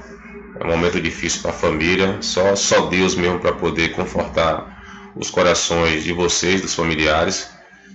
[0.59, 2.21] É um momento difícil para a família.
[2.21, 4.76] Só, só Deus mesmo para poder confortar
[5.19, 7.49] os corações de vocês, dos familiares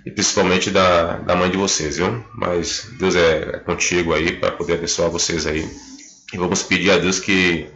[0.05, 2.25] e principalmente da, da mãe de vocês, viu?
[2.35, 5.69] Mas Deus é, é contigo aí para poder abençoar vocês aí.
[6.33, 7.71] E vamos pedir a Deus que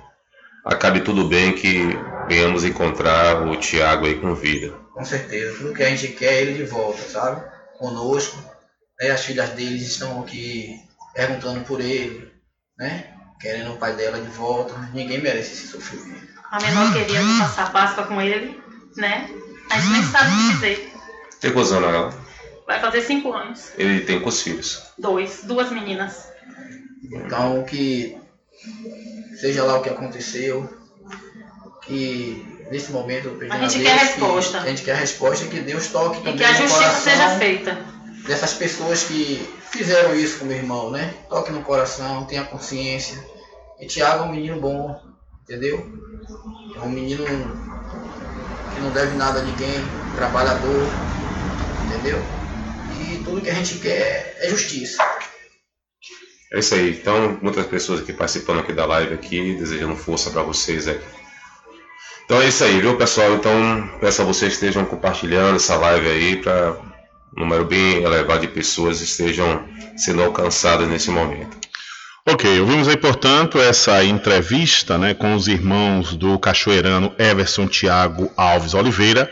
[0.64, 1.96] acabe tudo bem, que
[2.26, 4.72] venhamos encontrar o Tiago aí com vida.
[4.92, 7.42] Com certeza, tudo que a gente quer é ele de volta, sabe?
[7.78, 8.42] Conosco.
[9.00, 9.10] Né?
[9.10, 10.80] As filhas deles estão aqui
[11.14, 12.32] perguntando por ele,
[12.78, 13.12] né?
[13.40, 14.74] Querendo o pai dela de volta.
[14.94, 16.26] Ninguém merece esse sofrimento.
[16.50, 18.60] A menor queria passar Páscoa com ele,
[18.96, 19.28] né?
[19.70, 20.92] A gente nem sabe o que dizer.
[21.40, 22.14] Tem quantos anos ela?
[22.66, 23.70] Vai fazer cinco anos.
[23.78, 24.82] Ele tem quantos filhos?
[24.98, 26.28] Dois, duas meninas.
[27.02, 28.16] Então que
[29.40, 30.68] seja lá o que aconteceu,
[31.82, 34.58] que nesse momento eu pedi A gente Deus quer que- resposta.
[34.60, 37.38] a gente quer resposta que Deus toque E também que a no justiça coração seja
[37.38, 37.78] feita.
[38.26, 41.14] dessas pessoas que fizeram isso com meu irmão, né?
[41.28, 43.22] Toque no coração, tenha consciência.
[43.78, 45.00] E Tiago é um menino bom,
[45.42, 45.86] entendeu?
[46.74, 47.24] É um menino
[48.76, 49.84] que não deve nada a ninguém,
[50.14, 50.86] trabalhador,
[51.86, 52.22] entendeu?
[53.00, 55.02] E tudo que a gente quer é justiça.
[56.52, 56.90] É isso aí.
[56.90, 61.00] Então, muitas pessoas aqui participando aqui da live aqui, desejando força para vocês aí.
[62.24, 63.34] Então é isso aí, viu, pessoal?
[63.34, 66.72] Então, peço a vocês que estejam compartilhando essa live aí para
[67.36, 69.64] um número bem elevado de pessoas estejam
[69.96, 71.65] sendo alcançadas nesse momento.
[72.28, 78.74] Ok, ouvimos aí, portanto, essa entrevista né, com os irmãos do cachoeirano Everson Tiago Alves
[78.74, 79.30] Oliveira,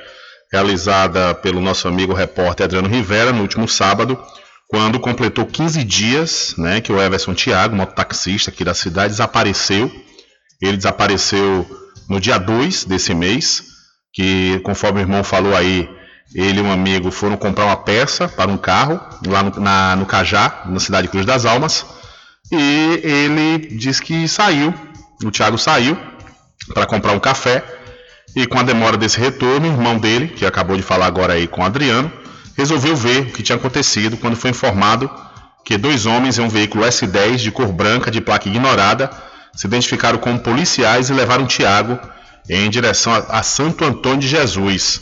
[0.53, 4.17] realizada pelo nosso amigo repórter Adriano Rivera no último sábado,
[4.69, 9.91] quando completou 15 dias né, que o Everson Tiago, mototaxista aqui da cidade, desapareceu.
[10.63, 11.67] Ele desapareceu
[12.09, 13.65] no dia 2 desse mês,
[14.13, 15.91] que conforme o irmão falou aí,
[16.33, 20.07] ele e um amigo foram comprar uma peça para um carro lá no, na, no
[20.07, 21.85] Cajá, na cidade de Cruz das Almas.
[22.53, 24.73] E ele diz que saiu,
[25.25, 25.97] o Thiago saiu
[26.73, 27.65] para comprar um café.
[28.37, 31.47] E com a demora desse retorno, o irmão dele, que acabou de falar agora aí
[31.47, 32.11] com o Adriano,
[32.57, 35.09] resolveu ver o que tinha acontecido quando foi informado
[35.65, 39.11] que dois homens em um veículo S10 de cor branca de placa ignorada
[39.55, 41.99] se identificaram como policiais e levaram Tiago
[42.49, 45.01] em direção a, a Santo Antônio de Jesus.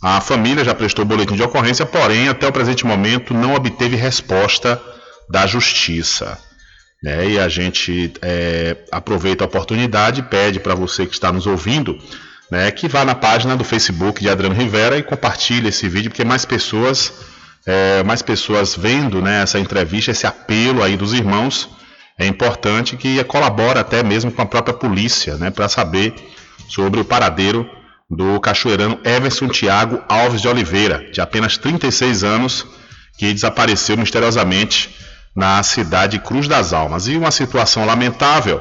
[0.00, 4.80] A família já prestou boletim de ocorrência, porém, até o presente momento, não obteve resposta
[5.28, 6.38] da justiça.
[7.02, 7.30] Né?
[7.30, 11.98] E a gente é, aproveita a oportunidade e pede para você que está nos ouvindo
[12.50, 16.24] né, que vá na página do Facebook de Adriano Rivera e compartilhe esse vídeo, porque
[16.24, 17.12] mais pessoas,
[17.66, 21.68] é, mais pessoas vendo né, essa entrevista, esse apelo aí dos irmãos,
[22.18, 26.14] é importante que colabora até mesmo com a própria polícia, né, para saber
[26.68, 27.68] sobre o paradeiro
[28.10, 32.66] do cachoeirano Everson Tiago Alves de Oliveira, de apenas 36 anos,
[33.18, 34.94] que desapareceu misteriosamente
[35.38, 37.06] na cidade de Cruz das Almas.
[37.06, 38.60] E uma situação lamentável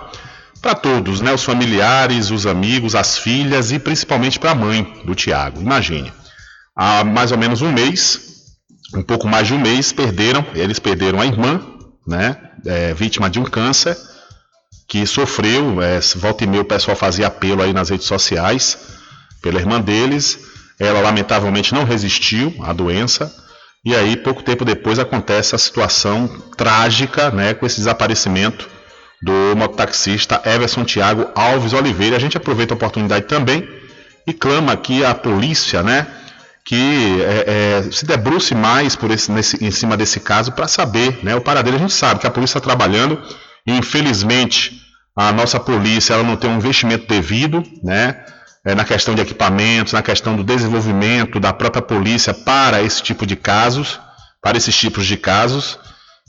[0.62, 1.34] para todos, né?
[1.34, 5.60] Os familiares, os amigos, as filhas e principalmente para a mãe do Tiago.
[5.60, 6.14] Imagine,
[6.76, 8.54] há mais ou menos um mês,
[8.94, 11.60] um pouco mais de um mês, perderam, eles perderam a irmã,
[12.06, 12.38] né?
[12.64, 13.98] É, vítima de um câncer,
[14.88, 18.78] que sofreu, é, volta e meia o pessoal fazia apelo aí nas redes sociais
[19.42, 20.38] pela irmã deles.
[20.80, 23.34] Ela lamentavelmente não resistiu à doença.
[23.88, 26.28] E aí, pouco tempo depois, acontece a situação
[26.58, 28.70] trágica né, com esse desaparecimento
[29.22, 32.18] do mototaxista Everson Tiago Alves Oliveira.
[32.18, 33.66] A gente aproveita a oportunidade também
[34.28, 36.06] e clama aqui à polícia, né,
[36.66, 41.20] que é, é, se debruce mais por esse, nesse, em cima desse caso para saber,
[41.24, 41.78] né, o paradeiro.
[41.78, 43.18] A gente sabe que a polícia está trabalhando
[43.66, 44.82] e infelizmente
[45.16, 48.22] a nossa polícia ela não tem um investimento devido, né,
[48.68, 53.26] é, na questão de equipamentos, na questão do desenvolvimento da própria polícia para esse tipo
[53.26, 53.98] de casos,
[54.42, 55.80] para esses tipos de casos.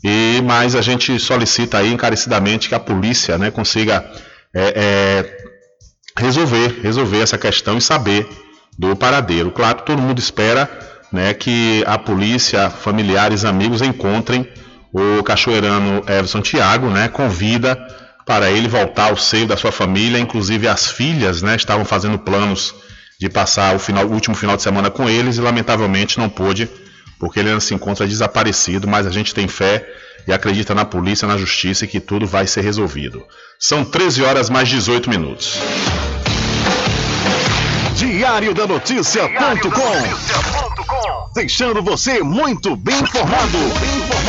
[0.04, 4.08] E mas a gente solicita aí encarecidamente que a polícia, né, consiga
[4.54, 5.38] é, é,
[6.16, 8.28] resolver, resolver essa questão e saber
[8.78, 9.50] do paradeiro.
[9.50, 10.70] Claro, todo mundo espera,
[11.10, 14.48] né, que a polícia, familiares, amigos encontrem
[14.92, 17.76] o cachoeirano Everson Tiago, né, com vida
[18.28, 22.74] para ele voltar ao seio da sua família, inclusive as filhas, né, estavam fazendo planos
[23.18, 26.68] de passar o, final, o último final de semana com eles e lamentavelmente não pôde,
[27.18, 29.88] porque ele ainda se encontra desaparecido, mas a gente tem fé
[30.26, 33.24] e acredita na polícia, na justiça e que tudo vai ser resolvido.
[33.58, 35.54] São 13 horas mais 18 minutos.
[37.94, 40.18] Diário da Notícia.com
[41.34, 43.58] Deixando você muito bem informado.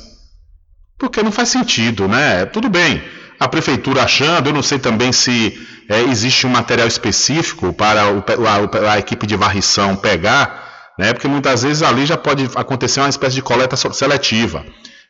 [0.99, 2.45] Porque não faz sentido, né?
[2.45, 3.01] Tudo bem,
[3.39, 5.59] a prefeitura achando, eu não sei também se
[5.89, 10.70] é, existe um material específico para o, a, a equipe de varrição pegar
[11.01, 11.13] né?
[11.13, 14.63] Porque muitas vezes ali já pode acontecer uma espécie de coleta seletiva.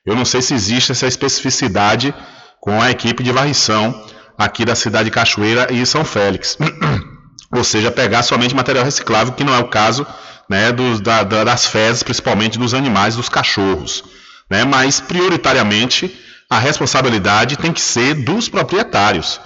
[0.05, 2.15] Eu não sei se existe essa especificidade
[2.61, 4.01] com a equipe de varrição
[4.37, 6.57] aqui da cidade de Cachoeira e São Félix.
[7.53, 10.07] Ou seja, pegar somente material reciclável, que não é o caso
[10.49, 14.01] né, dos, da, das fezes, principalmente dos animais, dos cachorros.
[14.49, 14.63] Né?
[14.63, 16.17] Mas, prioritariamente,
[16.49, 19.41] a responsabilidade tem que ser dos proprietários.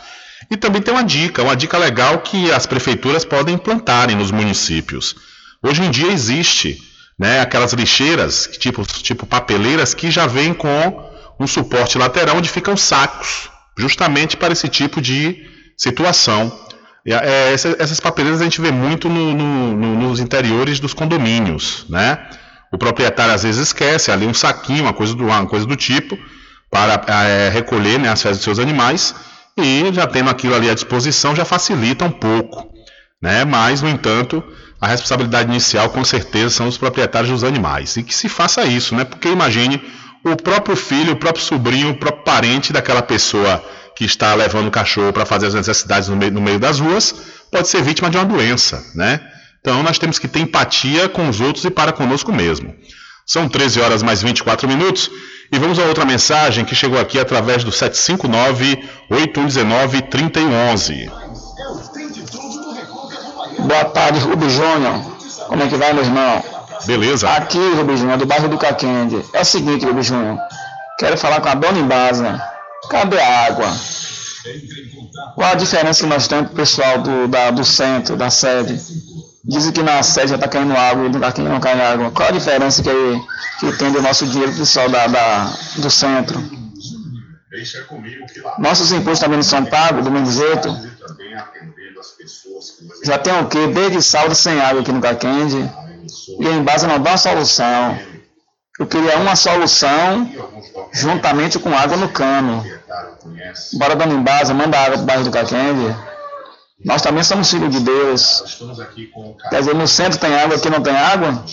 [0.51, 5.15] E também tem uma dica, uma dica legal que as prefeituras podem implantarem nos municípios.
[5.61, 6.79] Hoje em dia existe
[7.17, 12.75] né, aquelas lixeiras, tipo, tipo papeleiras, que já vêm com um suporte lateral onde ficam
[12.77, 15.45] sacos, justamente para esse tipo de
[15.77, 16.51] situação.
[17.05, 22.27] É, essas papeleiras a gente vê muito no, no, no, nos interiores dos condomínios, né?
[22.71, 26.17] O proprietário às vezes esquece ali um saquinho, uma coisa do, uma coisa do tipo,
[26.69, 29.13] para é, recolher né, as fezes dos seus animais,
[29.57, 32.74] e já tendo aquilo ali à disposição já facilita um pouco.
[33.25, 33.43] Né?
[33.43, 34.43] Mas, no entanto,
[34.79, 37.97] a responsabilidade inicial com certeza são os proprietários dos animais.
[37.97, 39.03] E que se faça isso, né?
[39.03, 39.81] Porque imagine
[40.23, 43.65] o próprio filho, o próprio sobrinho, o próprio parente daquela pessoa
[43.95, 47.15] que está levando o cachorro para fazer as necessidades no meio, no meio das ruas,
[47.51, 49.19] pode ser vítima de uma doença, né?
[49.59, 52.75] Então nós temos que ter empatia com os outros e para conosco mesmo.
[53.25, 55.09] São 13 horas mais 24 minutos
[55.51, 61.24] e vamos a outra mensagem que chegou aqui através do 759 819 3111.
[63.65, 65.01] Boa tarde, Rubens Júnior.
[65.47, 66.43] Como é que vai, meu irmão?
[66.85, 67.29] Beleza.
[67.29, 69.25] Aqui, Rubens Júnior, do bairro do Caquende.
[69.33, 70.37] É o seguinte, Rubens Júnior.
[70.99, 72.41] Quero falar com a dona Embasa.
[72.89, 73.67] Cadê a água?
[75.33, 78.79] Qual a diferença que nós temos pro pessoal do, da, do centro, da sede?
[79.43, 82.11] Dizem que na sede já está caindo água e aqui não cai água.
[82.11, 82.91] Qual a diferença que,
[83.59, 86.39] que tem do nosso dinheiro pro pessoal da, da, do centro?
[88.59, 90.94] Nossos impostos também não são pagos do mesmo jeito?
[93.03, 93.67] Já tem o quê?
[93.67, 95.69] Desde saldo sem água aqui no Caquende.
[96.39, 97.97] E a Embasa não dá uma solução.
[98.79, 100.29] Eu queria uma solução
[100.91, 102.63] juntamente com água no cano.
[103.73, 105.95] Bora, dona Embasa, manda água para o bairro do Caquende.
[106.83, 108.59] Nós também somos filhos de Deus.
[109.49, 111.43] Quer dizer, no centro tem água, aqui não tem água?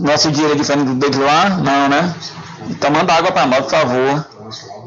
[0.00, 1.48] Nosso dinheiro é diferente do lá?
[1.48, 2.14] Não, né?
[2.68, 4.26] Então manda água para nós, por favor.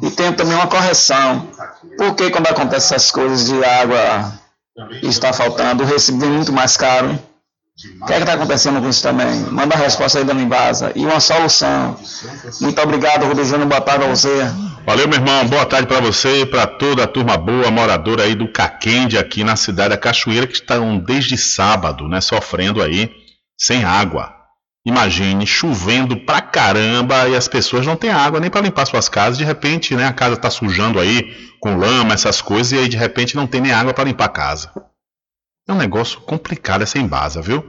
[0.03, 1.49] E tem também uma correção.
[1.97, 4.33] Por que quando acontece essas coisas de água
[5.01, 7.19] está faltando, o recibo vem muito mais caro?
[8.01, 9.39] O que é está acontecendo com isso também?
[9.51, 10.91] Manda a resposta aí, Dona Embasa.
[10.95, 11.97] E uma solução.
[12.59, 13.67] Muito obrigado, Júnior.
[13.67, 14.51] Boa tarde a você.
[14.85, 15.47] Valeu, meu irmão.
[15.47, 19.43] Boa tarde para você e para toda a turma boa, moradora aí do Caquende, aqui
[19.43, 23.09] na cidade da Cachoeira, que estão desde sábado, né, sofrendo aí
[23.57, 24.40] sem água.
[24.85, 29.37] Imagine, chovendo pra caramba e as pessoas não têm água nem para limpar suas casas.
[29.37, 32.97] De repente, né, a casa está sujando aí com lama, essas coisas, e aí de
[32.97, 34.71] repente não tem nem água para limpar a casa.
[35.67, 37.63] É um negócio complicado essa embasa, viu?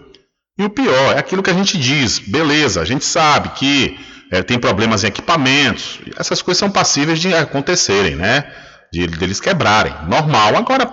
[0.59, 3.99] E o pior é aquilo que a gente diz, beleza, a gente sabe que
[4.31, 8.51] é, tem problemas em equipamentos, essas coisas são passíveis de acontecerem, né?
[8.91, 10.57] De, de eles quebrarem, normal.
[10.57, 10.87] Agora,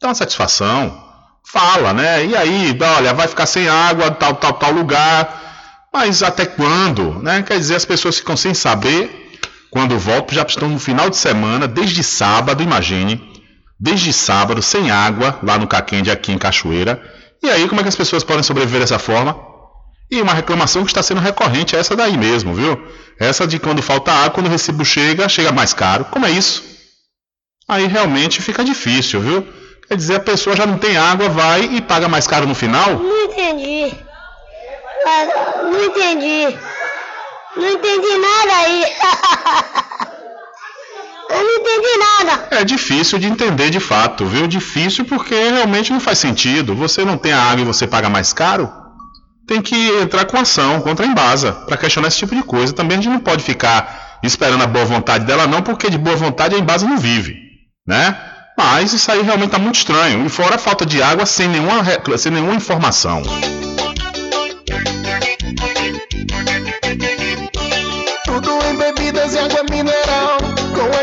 [0.00, 1.02] dá uma satisfação,
[1.46, 2.26] fala, né?
[2.26, 5.45] E aí, olha, vai ficar sem água, tal, tal, tal lugar.
[5.98, 7.22] Mas até quando?
[7.22, 7.42] Né?
[7.42, 9.30] Quer dizer, as pessoas ficam sem saber
[9.70, 13.18] quando voltam, já estão no final de semana, desde sábado, imagine,
[13.80, 17.02] desde sábado, sem água, lá no Caquende, aqui em Cachoeira.
[17.42, 19.38] E aí, como é que as pessoas podem sobreviver dessa forma?
[20.10, 22.78] E uma reclamação que está sendo recorrente é essa daí mesmo, viu?
[23.18, 26.04] Essa de quando falta água, quando o recibo chega, chega mais caro.
[26.10, 26.62] Como é isso?
[27.66, 29.46] Aí realmente fica difícil, viu?
[29.88, 32.98] Quer dizer, a pessoa já não tem água, vai e paga mais caro no final?
[32.98, 34.05] Não entendi.
[35.62, 36.58] Não entendi.
[37.56, 38.84] Não entendi nada aí.
[41.28, 42.48] Eu não entendi nada.
[42.50, 44.46] É difícil de entender de fato, viu?
[44.46, 46.74] Difícil porque realmente não faz sentido.
[46.74, 48.72] Você não tem a água e você paga mais caro?
[49.46, 52.72] Tem que entrar com ação contra a Embasa para questionar esse tipo de coisa.
[52.72, 56.16] Também a gente não pode ficar esperando a boa vontade dela, não, porque de boa
[56.16, 57.36] vontade a Embasa não vive,
[57.86, 58.16] né?
[58.58, 60.24] Mas isso aí realmente está muito estranho.
[60.24, 61.84] E fora a falta de água sem nenhuma,
[62.16, 63.22] sem nenhuma informação.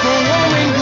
[0.00, 0.81] com o homem do.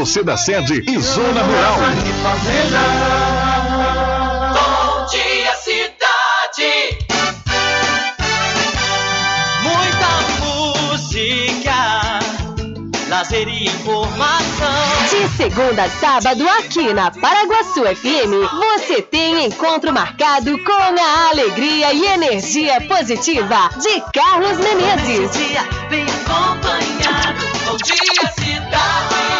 [0.00, 1.76] você da sede e zona rural.
[4.54, 6.96] Bom dia, cidade.
[9.62, 10.08] Muita
[10.40, 12.18] música,
[13.10, 14.70] lazer e informação.
[15.10, 18.32] De segunda a sábado, aqui na Paraguaçu FM,
[18.78, 25.30] você tem encontro marcado com a alegria e energia positiva de Carlos Menezes.
[25.90, 29.39] Bem acompanhado, bom dia cidade.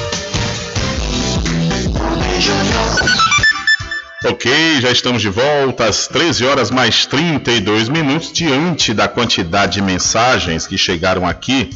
[4.25, 8.31] Ok, já estamos de volta às 13 horas mais 32 minutos.
[8.31, 11.69] Diante da quantidade de mensagens que chegaram aqui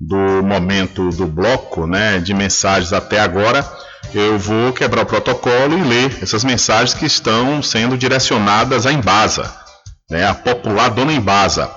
[0.00, 3.64] do momento do bloco, né, de mensagens até agora,
[4.12, 9.50] eu vou quebrar o protocolo e ler essas mensagens que estão sendo direcionadas à Embasa,
[10.10, 11.70] né, a popular Dona Embasa.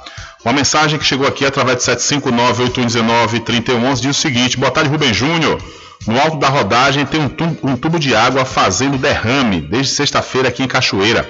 [0.43, 5.61] Uma mensagem que chegou aqui através de 759-819-3111 diz o seguinte: Boa tarde, Rubem Júnior.
[6.05, 10.49] No alto da rodagem tem um tubo, um tubo de água fazendo derrame desde sexta-feira
[10.49, 11.27] aqui em Cachoeira,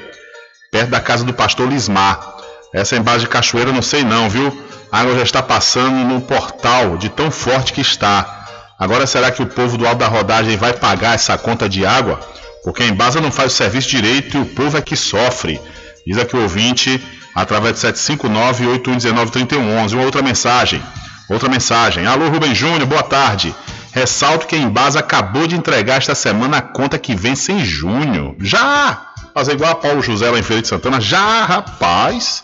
[0.71, 2.35] perto da casa do pastor Lismar.
[2.73, 4.65] Essa embalagem de Cachoeira não sei não, viu?
[4.91, 8.45] A água já está passando no portal de tão forte que está.
[8.79, 12.19] Agora será que o povo do alto da rodagem vai pagar essa conta de água?
[12.63, 15.59] Porque a Embasa não faz o serviço direito e o povo é que sofre.
[16.05, 17.03] Diz aqui o ouvinte
[17.33, 19.93] através de 759-8119-3111.
[19.93, 20.83] Uma outra mensagem.
[21.29, 22.05] Outra mensagem.
[22.05, 23.55] Alô, Rubem Júnior, boa tarde.
[23.97, 28.35] Ressalto que a Embasa acabou de entregar esta semana a conta que vence em junho.
[28.39, 29.07] Já!
[29.33, 31.01] Fazer igual a Paulo José lá em Feira de Santana.
[31.01, 32.43] Já, rapaz!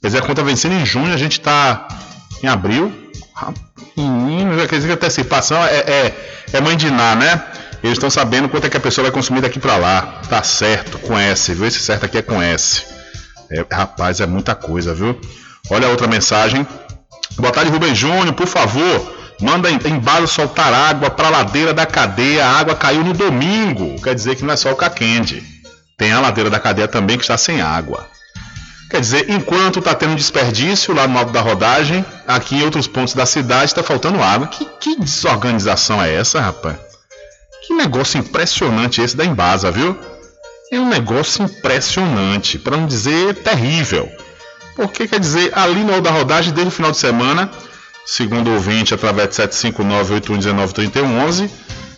[0.00, 1.88] Quer dizer, a conta vencendo em junho, a gente está
[2.40, 2.92] em abril.
[3.96, 7.42] Menino, já quer dizer que antecipação é, é, é mãe de Ná, né?
[7.82, 10.20] Eles estão sabendo quanto é que a pessoa vai consumir daqui para lá.
[10.28, 11.66] Tá certo, S, viu?
[11.66, 12.84] Esse certo aqui é S.
[13.50, 15.20] É, rapaz, é muita coisa, viu?
[15.68, 16.64] Olha a outra mensagem.
[17.36, 19.15] Boa tarde, Rubem Júnior, por favor.
[19.40, 22.46] Manda embalo soltar água para a ladeira da cadeia.
[22.46, 24.00] A água caiu no domingo.
[24.00, 25.42] Quer dizer que não é só o Caquende.
[25.96, 28.08] Tem a ladeira da cadeia também que está sem água.
[28.90, 33.14] Quer dizer, enquanto está tendo desperdício lá no alto da rodagem, aqui em outros pontos
[33.14, 34.46] da cidade está faltando água.
[34.46, 36.76] Que, que desorganização é essa, rapaz?
[37.66, 39.98] Que negócio impressionante esse da Embasa, viu?
[40.70, 44.08] É um negócio impressionante, para não dizer terrível.
[44.76, 47.50] Porque quer dizer, ali no da rodagem desde o final de semana,
[48.06, 51.50] segundo ouvinte através de 759-8119-3111,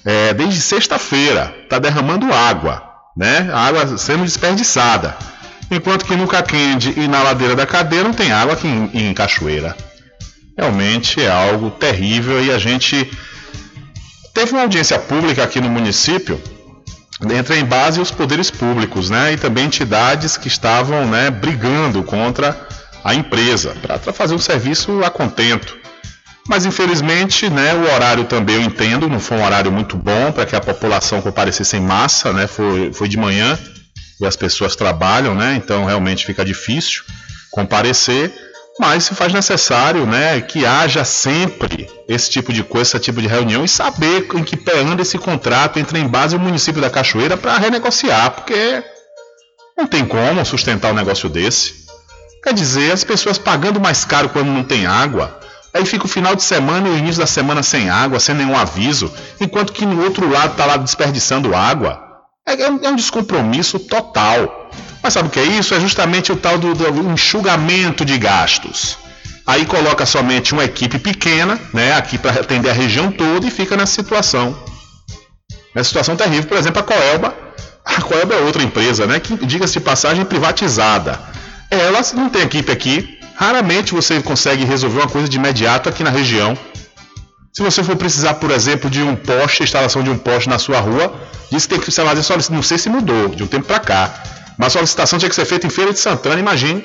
[0.04, 2.82] é, desde sexta-feira, está derramando água,
[3.16, 3.48] né?
[3.52, 5.16] Água sendo desperdiçada.
[5.70, 9.12] Enquanto que no Caquende e na ladeira da cadeia não tem água aqui em, em
[9.12, 9.76] Cachoeira.
[10.56, 13.10] Realmente é algo terrível e a gente
[14.32, 16.40] teve uma audiência pública aqui no município
[17.30, 22.68] entre em base os poderes públicos, né, e também entidades que estavam, né, brigando contra
[23.02, 25.76] a empresa para fazer um serviço a contento.
[26.48, 30.46] Mas infelizmente, né, o horário também eu entendo, não foi um horário muito bom para
[30.46, 33.58] que a população comparecesse em massa, né, foi, foi de manhã
[34.20, 37.02] e as pessoas trabalham, né, então realmente fica difícil
[37.50, 38.32] comparecer
[38.78, 43.26] mas se faz necessário né, que haja sempre esse tipo de coisa, esse tipo de
[43.26, 46.80] reunião e saber em que pé anda esse contrato entre a Embase e o município
[46.80, 48.84] da Cachoeira para renegociar, porque
[49.76, 51.88] não tem como sustentar um negócio desse.
[52.42, 55.40] Quer dizer, as pessoas pagando mais caro quando não tem água,
[55.72, 58.56] aí fica o final de semana e o início da semana sem água, sem nenhum
[58.56, 62.06] aviso, enquanto que no outro lado está lá desperdiçando água.
[62.46, 64.70] É, é um descompromisso total.
[65.02, 65.74] Mas sabe o que é isso?
[65.74, 68.96] É justamente o tal do, do enxugamento de gastos.
[69.46, 73.76] Aí coloca somente uma equipe pequena, né, aqui para atender a região toda e fica
[73.76, 74.54] nessa situação.
[75.74, 77.34] Nessa situação terrível, por exemplo, a Coelba.
[77.84, 81.18] A Coelba é outra empresa, né, que, diga-se passagem, privatizada.
[81.70, 83.18] Ela não tem equipe aqui.
[83.36, 86.56] Raramente você consegue resolver uma coisa de imediato aqui na região.
[87.52, 90.80] Se você for precisar, por exemplo, de um poste, instalação de um poste na sua
[90.80, 91.14] rua,
[91.50, 94.22] diz que tem que fazer só, não sei se mudou, de um tempo para cá.
[94.56, 96.84] Mas a solicitação tinha que ser feita em Feira de Santana, imagine.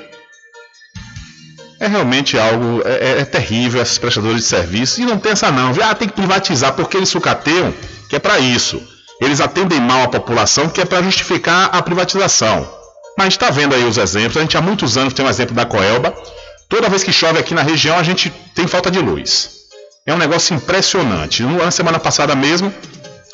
[1.80, 5.00] É realmente algo, é, é, é terrível esses prestadores de serviço.
[5.00, 7.74] E não pensa não, ah, tem que privatizar porque eles sucateiam,
[8.08, 8.82] que é para isso.
[9.20, 12.83] Eles atendem mal a população, que é para justificar a privatização.
[13.16, 14.36] Mas está vendo aí os exemplos.
[14.36, 16.14] A gente há muitos anos tem um exemplo da Coelba.
[16.68, 19.50] Toda vez que chove aqui na região, a gente tem falta de luz.
[20.06, 21.42] É um negócio impressionante.
[21.42, 22.72] Na semana passada mesmo,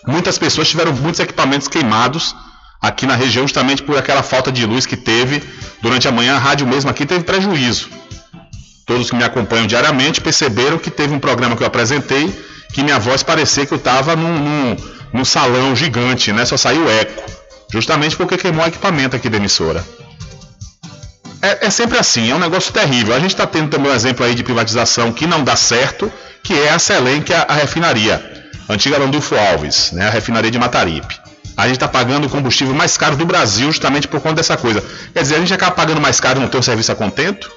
[0.06, 2.34] muitas pessoas tiveram muitos equipamentos queimados
[2.80, 5.42] aqui na região, justamente por aquela falta de luz que teve
[5.82, 6.36] durante a manhã.
[6.36, 7.88] A rádio mesmo aqui teve prejuízo.
[8.86, 12.32] Todos que me acompanham diariamente perceberam que teve um programa que eu apresentei
[12.72, 14.76] que minha voz parecia que eu estava num, num,
[15.12, 16.44] num, salão gigante, né?
[16.44, 17.39] Só saiu eco.
[17.72, 19.84] Justamente porque queimou equipamento aqui da emissora.
[21.42, 23.14] É, é sempre assim, é um negócio terrível.
[23.14, 26.54] A gente está tendo também um exemplo aí de privatização que não dá certo, que
[26.54, 28.48] é a Selem, que é a refinaria.
[28.68, 30.08] A antiga Landulfo Alves, né?
[30.08, 31.18] A refinaria de Mataripe.
[31.56, 34.82] A gente está pagando o combustível mais caro do Brasil justamente por conta dessa coisa.
[35.12, 37.50] Quer dizer, a gente acaba pagando mais caro e não tem um serviço a contento?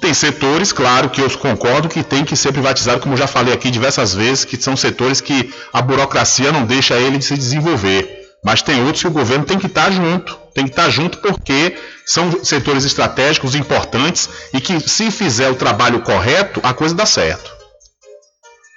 [0.00, 3.70] Tem setores, claro, que eu concordo que tem que ser privatizado, como já falei aqui
[3.70, 8.23] diversas vezes, que são setores que a burocracia não deixa ele se desenvolver.
[8.44, 10.38] Mas tem outros que o governo tem que estar junto.
[10.54, 16.00] Tem que estar junto porque são setores estratégicos importantes e que, se fizer o trabalho
[16.00, 17.50] correto, a coisa dá certo.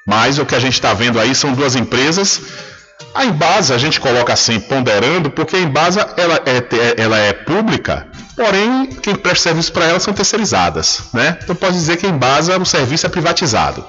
[0.08, 2.42] Mas o que a gente está vendo aí são duas empresas.
[3.14, 8.08] A Embasa a gente coloca assim, ponderando, porque a Embasa ela é, ela é pública,
[8.36, 11.02] porém quem presta serviço para ela são terceirizadas.
[11.14, 11.38] Né?
[11.44, 13.86] Então pode dizer que a Embasa o serviço é privatizado.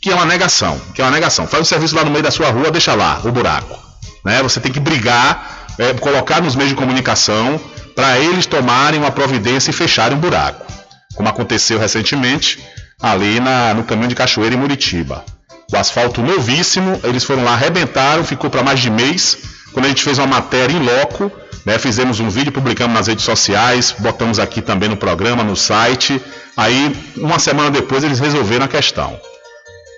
[0.00, 0.80] Que é uma negação.
[0.94, 1.46] Que é uma negação.
[1.46, 3.89] Faz o serviço lá no meio da sua rua, deixa lá o buraco.
[4.24, 4.42] Né?
[4.42, 7.60] Você tem que brigar, é, colocar nos meios de comunicação
[7.94, 10.66] para eles tomarem uma providência e fecharem o buraco.
[11.14, 12.58] Como aconteceu recentemente
[13.00, 15.24] ali na, no caminho de Cachoeira em Muritiba
[15.72, 19.38] o asfalto novíssimo, eles foram lá, arrebentaram, ficou para mais de mês.
[19.72, 21.30] Quando a gente fez uma matéria em loco,
[21.64, 26.20] né, fizemos um vídeo, publicamos nas redes sociais, botamos aqui também no programa, no site.
[26.56, 29.18] Aí, uma semana depois, eles resolveram a questão.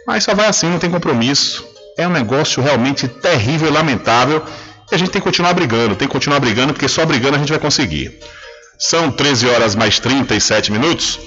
[0.06, 1.64] Mas só vai assim, não tem compromisso.
[1.96, 4.44] É um negócio realmente terrível e lamentável.
[4.90, 7.38] E a gente tem que continuar brigando, tem que continuar brigando, porque só brigando a
[7.38, 8.18] gente vai conseguir.
[8.78, 11.18] São 13 horas mais 37 minutos.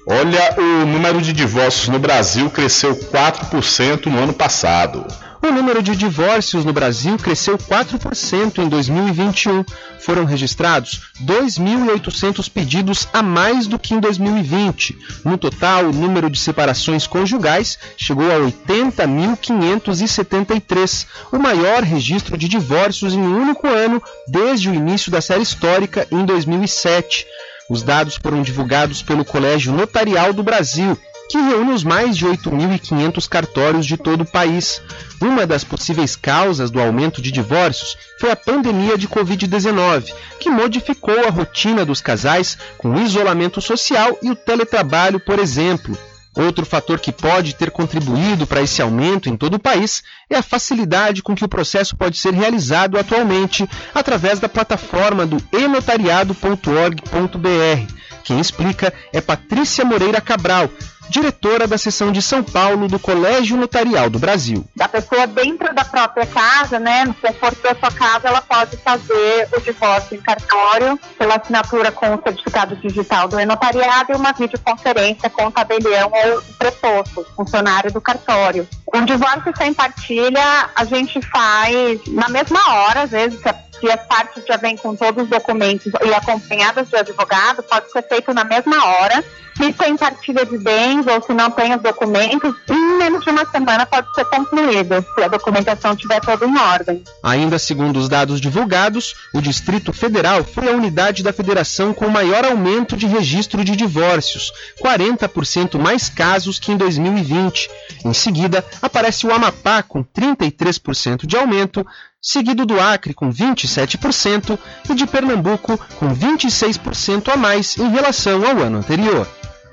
[0.06, 5.06] Olha, o número de divórcios no Brasil cresceu 4% no ano passado.
[5.40, 9.64] O número de divórcios no Brasil cresceu 4% em 2021.
[10.00, 14.98] Foram registrados 2.800 pedidos a mais do que em 2020.
[15.24, 23.14] No total, o número de separações conjugais chegou a 80.573, o maior registro de divórcios
[23.14, 27.24] em um único ano desde o início da série histórica em 2007.
[27.70, 30.98] Os dados foram divulgados pelo Colégio Notarial do Brasil
[31.28, 34.80] que reúne os mais de 8.500 cartórios de todo o país.
[35.20, 41.26] Uma das possíveis causas do aumento de divórcios foi a pandemia de Covid-19, que modificou
[41.26, 45.96] a rotina dos casais com o isolamento social e o teletrabalho, por exemplo.
[46.38, 50.42] Outro fator que pode ter contribuído para esse aumento em todo o país é a
[50.42, 57.92] facilidade com que o processo pode ser realizado atualmente através da plataforma do enotariado.org.br.
[58.22, 60.70] Quem explica é Patrícia Moreira Cabral,
[61.08, 64.64] diretora da seção de São Paulo do Colégio Notarial do Brasil.
[64.76, 69.48] Da pessoa dentro da própria casa, né, no conforto da sua casa, ela pode fazer
[69.56, 75.30] o divórcio em cartório pela assinatura com o certificado digital do e-notariado e uma videoconferência
[75.30, 78.68] com o tabelião ou preposto, funcionário do cartório.
[78.94, 83.48] Um divórcio sem partilha a gente faz na mesma hora, às vezes, se
[83.86, 88.32] as partes já vêm com todos os documentos e acompanhadas de advogado, pode ser feito
[88.32, 89.24] na mesma hora
[89.58, 93.44] se tem partilha de bens ou se não tem os documentos, em menos de uma
[93.44, 97.02] semana pode ser concluído, se a documentação estiver toda em ordem.
[97.24, 102.44] Ainda segundo os dados divulgados, o Distrito Federal foi a unidade da federação com maior
[102.44, 107.68] aumento de registro de divórcios, 40% mais casos que em 2020.
[108.04, 111.84] Em seguida, aparece o Amapá com 33% de aumento,
[112.20, 114.58] seguido do Acre com 27%
[114.90, 119.26] e de Pernambuco com 26% a mais em relação ao ano anterior.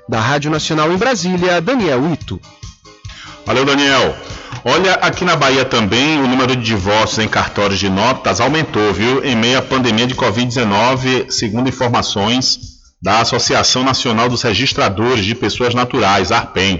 [0.08, 2.40] Da Rádio Nacional em Brasília, Daniel Ito.
[3.44, 4.16] Valeu, Daniel.
[4.64, 9.24] Olha, aqui na Bahia também o número de divórcios em cartórios de notas aumentou, viu?
[9.24, 12.58] Em meio à pandemia de Covid-19, segundo informações
[13.00, 16.78] da Associação Nacional dos Registradores de Pessoas Naturais, ARPEM.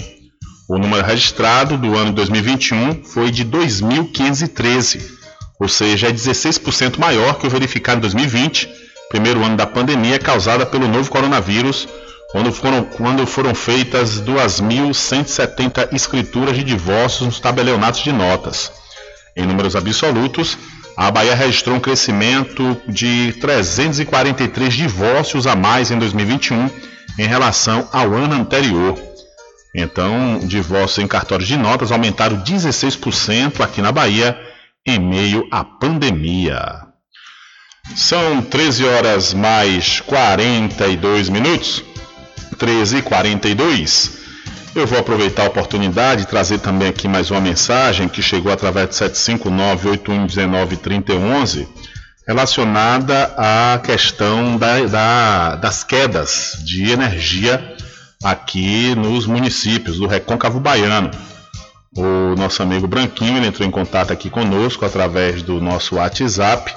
[0.69, 5.16] O número registrado do ano 2021 foi de 2.513,
[5.59, 8.69] ou seja, é 16% maior que o verificado em 2020,
[9.09, 11.89] primeiro ano da pandemia causada pelo novo coronavírus,
[12.31, 18.71] quando foram, quando foram feitas 2.170 escrituras de divórcios nos tabelionatos de notas.
[19.35, 20.59] Em números absolutos,
[20.97, 26.71] a Bahia registrou um crescimento de 343 divórcios a mais em 2021
[27.19, 28.99] em relação ao ano anterior.
[29.75, 34.37] Então, divórcios em cartórios de notas aumentaram 16% aqui na Bahia
[34.87, 36.87] em meio à pandemia.
[37.95, 41.85] São 13 horas mais 42 minutos.
[42.59, 44.27] 13 e 42.
[44.75, 48.91] Eu vou aproveitar a oportunidade e trazer também aqui mais uma mensagem que chegou através
[48.91, 51.67] de 759-8119-3011
[52.27, 57.77] relacionada à questão da, da, das quedas de energia
[58.23, 61.11] aqui nos municípios do Recôncavo Baiano.
[61.97, 66.75] O nosso amigo Branquinho ele entrou em contato aqui conosco através do nosso WhatsApp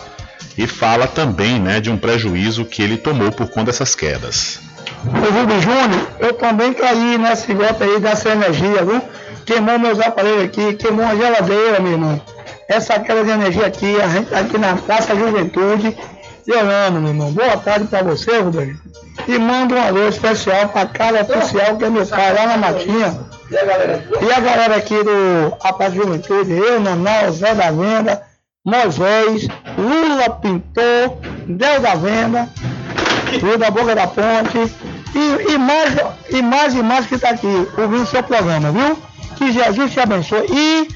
[0.58, 4.60] e fala também né, de um prejuízo que ele tomou por conta dessas quedas.
[5.06, 9.02] Ô Rubens Júnior, eu também caí nesse golpe aí dessa energia, viu?
[9.46, 12.22] Queimou meus aparelhos aqui, queimou a geladeira, meu irmão.
[12.68, 15.98] Essa queda de energia aqui, a gente tá aqui na Praça Juventude,
[16.48, 17.32] Leonardo, meu irmão.
[17.32, 18.78] Boa tarde para você, Rubens.
[19.28, 23.20] E manda um alô especial para cada oficial que é meu pai lá na Matinha.
[23.52, 28.22] E a galera, e a galera aqui do Rapaz Juventude, eu, Nanau, Zé da Venda,
[28.64, 29.48] Moisés,
[29.78, 31.18] Lula Pintor,
[31.48, 32.50] Del da Venda,
[33.32, 34.72] Rio da Boca da Ponte,
[35.16, 35.96] e, e, mais,
[36.30, 38.98] e mais e mais que está aqui, ouvindo seu programa, viu?
[39.36, 40.46] Que Jesus te abençoe.
[40.52, 40.88] E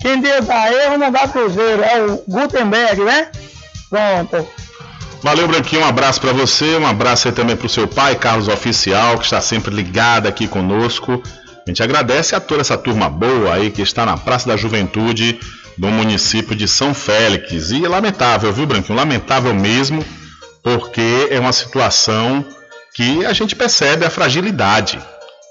[0.00, 3.28] quem deu da erro não dá cruzeiro, é o Gutenberg, né?
[3.90, 4.48] Pronto.
[5.22, 5.82] Valeu, Branquinho.
[5.82, 9.24] Um abraço para você, um abraço aí também para o seu pai, Carlos Oficial, que
[9.24, 11.22] está sempre ligado aqui conosco.
[11.66, 15.40] A gente agradece a toda essa turma boa aí que está na Praça da Juventude
[15.76, 17.72] do município de São Félix.
[17.72, 18.96] E lamentável, viu, Branquinho?
[18.96, 20.04] Lamentável mesmo,
[20.62, 22.44] porque é uma situação
[22.94, 25.00] que a gente percebe a fragilidade.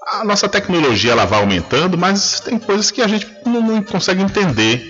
[0.07, 4.21] A nossa tecnologia ela vai aumentando, mas tem coisas que a gente não, não consegue
[4.21, 4.89] entender.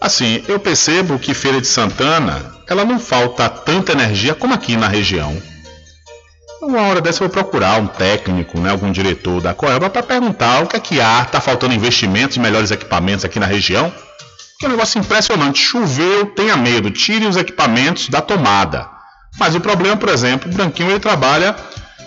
[0.00, 4.86] Assim, eu percebo que Feira de Santana, ela não falta tanta energia como aqui na
[4.86, 5.36] região.
[6.62, 10.62] Uma hora dessa eu vou procurar um técnico, né, algum diretor da Coelba para perguntar
[10.62, 13.92] o que é que há, está faltando investimentos e melhores equipamentos aqui na região.
[14.60, 15.60] Que é um negócio impressionante.
[15.60, 18.88] Choveu, tenha medo, tire os equipamentos da tomada.
[19.40, 21.56] Mas o problema, por exemplo, o Branquinho ele trabalha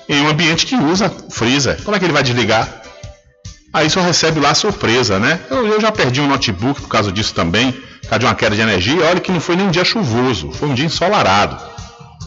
[0.07, 1.84] em um ambiente que usa freezer.
[1.84, 2.82] Como é que ele vai desligar?
[3.73, 5.38] Aí só recebe lá surpresa, né?
[5.49, 8.56] Eu, eu já perdi um notebook por causa disso também, por causa de uma queda
[8.56, 9.03] de energia.
[9.03, 11.76] Olha que não foi nem um dia chuvoso, foi um dia ensolarado.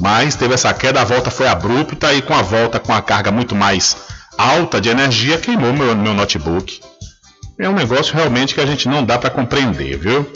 [0.00, 3.30] Mas teve essa queda, a volta foi abrupta e com a volta com a carga
[3.30, 3.96] muito mais
[4.38, 6.80] alta de energia queimou meu, meu notebook.
[7.58, 10.30] É um negócio realmente que a gente não dá para compreender, viu?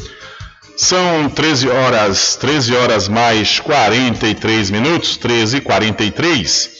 [0.77, 6.71] São 13 horas, 13 horas mais 43 minutos, 13 e 43.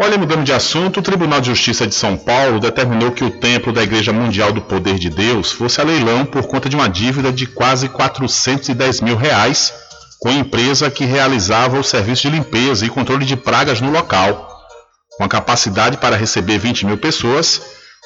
[0.00, 3.72] Olha, mudando de assunto, o Tribunal de Justiça de São Paulo determinou que o templo
[3.72, 7.30] da Igreja Mundial do Poder de Deus fosse a leilão por conta de uma dívida
[7.30, 9.72] de quase 410 mil reais
[10.24, 14.64] com a empresa que realizava o serviço de limpeza e controle de pragas no local.
[15.18, 17.60] Com a capacidade para receber 20 mil pessoas,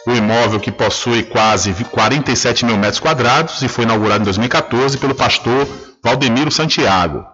[0.05, 5.15] o imóvel que possui quase 47 mil metros quadrados e foi inaugurado em 2014 pelo
[5.15, 5.69] pastor
[6.03, 7.24] Valdemiro Santiago.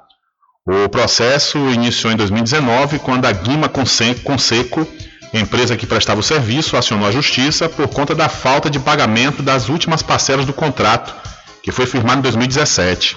[0.68, 4.86] O processo iniciou em 2019, quando a Guima Conseco,
[5.32, 9.70] empresa que prestava o serviço, acionou a justiça por conta da falta de pagamento das
[9.70, 11.14] últimas parcelas do contrato,
[11.62, 13.16] que foi firmado em 2017.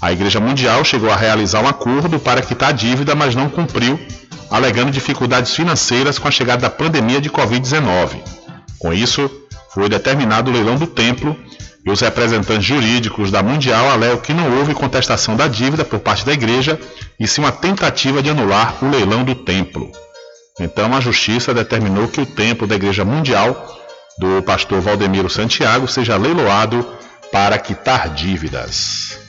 [0.00, 3.98] A Igreja Mundial chegou a realizar um acordo para quitar a dívida, mas não cumpriu,
[4.50, 8.20] alegando dificuldades financeiras com a chegada da pandemia de Covid-19.
[8.78, 9.30] Com isso,
[9.72, 11.36] foi determinado o leilão do templo
[11.84, 16.24] e os representantes jurídicos da Mundial alegam que não houve contestação da dívida por parte
[16.24, 16.78] da igreja
[17.18, 19.90] e sim uma tentativa de anular o leilão do templo.
[20.60, 23.80] Então a justiça determinou que o templo da Igreja Mundial
[24.18, 26.86] do pastor Valdemiro Santiago seja leiloado
[27.32, 29.21] para quitar dívidas.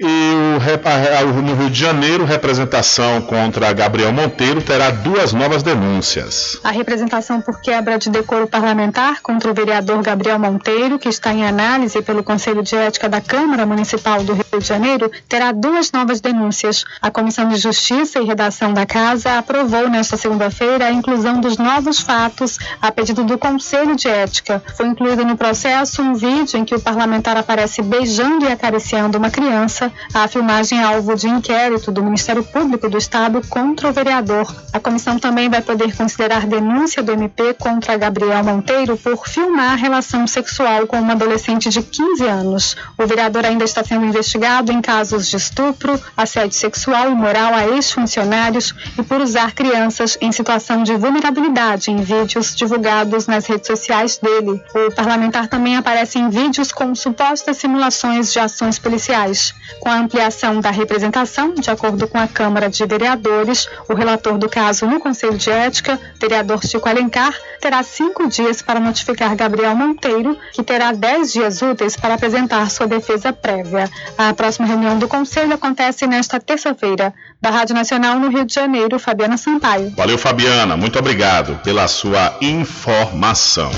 [0.00, 6.56] E o, no Rio de Janeiro, representação contra Gabriel Monteiro terá duas novas denúncias.
[6.62, 11.44] A representação por quebra de decoro parlamentar contra o vereador Gabriel Monteiro, que está em
[11.44, 16.20] análise pelo Conselho de Ética da Câmara Municipal do Rio de Janeiro, terá duas novas
[16.20, 16.84] denúncias.
[17.02, 21.98] A Comissão de Justiça e Redação da Casa aprovou nesta segunda-feira a inclusão dos novos
[21.98, 24.62] fatos a pedido do Conselho de Ética.
[24.76, 29.30] Foi incluído no processo um vídeo em que o parlamentar aparece beijando e acariciando uma
[29.30, 34.54] criança A filmagem alvo de inquérito do Ministério Público do Estado contra o vereador.
[34.72, 40.26] A comissão também vai poder considerar denúncia do MP contra Gabriel Monteiro por filmar relação
[40.26, 42.76] sexual com uma adolescente de 15 anos.
[42.96, 47.66] O vereador ainda está sendo investigado em casos de estupro, assédio sexual e moral a
[47.66, 54.18] ex-funcionários e por usar crianças em situação de vulnerabilidade em vídeos divulgados nas redes sociais
[54.18, 54.62] dele.
[54.74, 59.54] O parlamentar também aparece em vídeos com supostas simulações de ações policiais.
[59.80, 64.48] Com a ampliação da representação, de acordo com a Câmara de Vereadores, o relator do
[64.48, 70.36] caso no Conselho de Ética, vereador Chico Alencar, terá cinco dias para notificar Gabriel Monteiro,
[70.52, 73.88] que terá dez dias úteis para apresentar sua defesa prévia.
[74.16, 77.14] A próxima reunião do Conselho acontece nesta terça-feira.
[77.40, 79.92] Da Rádio Nacional no Rio de Janeiro, Fabiana Sampaio.
[79.96, 80.76] Valeu, Fabiana.
[80.76, 83.70] Muito obrigado pela sua informação.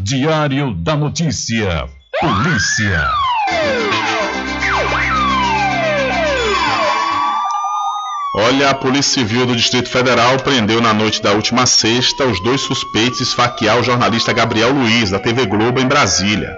[0.00, 1.86] Diário da Notícia.
[2.20, 3.31] Polícia.
[8.34, 12.60] Olha, a Polícia Civil do Distrito Federal prendeu na noite da última sexta os dois
[12.60, 16.56] suspeitos de esfaquear o jornalista Gabriel Luiz, da TV Globo, em Brasília.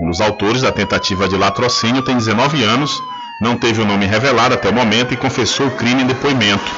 [0.00, 3.02] Um dos autores da tentativa de latrocínio tem 19 anos,
[3.40, 6.70] não teve o nome revelado até o momento e confessou o crime em depoimento.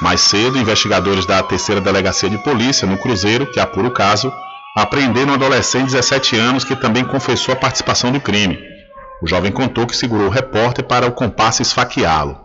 [0.00, 4.32] Mais cedo, investigadores da terceira delegacia de polícia, no Cruzeiro, que apura o caso,
[4.74, 8.75] apreenderam um adolescente de 17 anos que também confessou a participação do crime.
[9.22, 12.38] O jovem contou que segurou o repórter para o compasso esfaqueá-lo.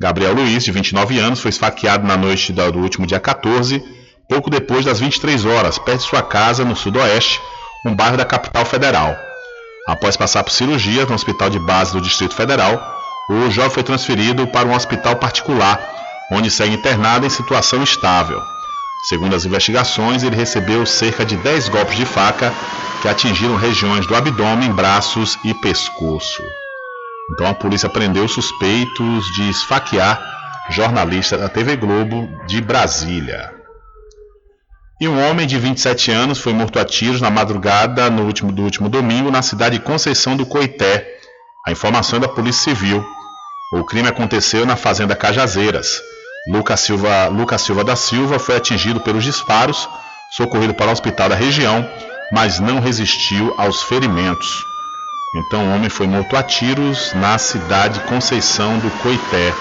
[0.00, 3.82] Gabriel Luiz, de 29 anos, foi esfaqueado na noite do último dia 14,
[4.28, 7.40] pouco depois das 23 horas, perto de sua casa, no sudoeste,
[7.86, 9.16] um bairro da capital federal.
[9.86, 12.80] Após passar por cirurgia no hospital de base do Distrito Federal,
[13.28, 15.80] o jovem foi transferido para um hospital particular,
[16.32, 18.40] onde segue internado em situação estável.
[19.04, 22.52] Segundo as investigações, ele recebeu cerca de 10 golpes de faca
[23.02, 26.42] que atingiram regiões do abdômen, braços e pescoço.
[27.32, 30.18] Então a polícia prendeu suspeitos de esfaquear
[30.70, 33.52] jornalista da TV Globo de Brasília.
[34.98, 38.62] E um homem de 27 anos foi morto a tiros na madrugada no último, do
[38.62, 41.06] último domingo na cidade de Conceição do Coité.
[41.66, 43.04] A informação é da Polícia Civil.
[43.74, 46.00] O crime aconteceu na Fazenda Cajazeiras.
[46.46, 49.88] Lucas Silva, Lucas Silva da Silva foi atingido pelos disparos,
[50.30, 51.88] socorrido para o hospital da região,
[52.32, 54.62] mas não resistiu aos ferimentos.
[55.36, 59.54] Então o homem foi morto a tiros na cidade Conceição do Coité.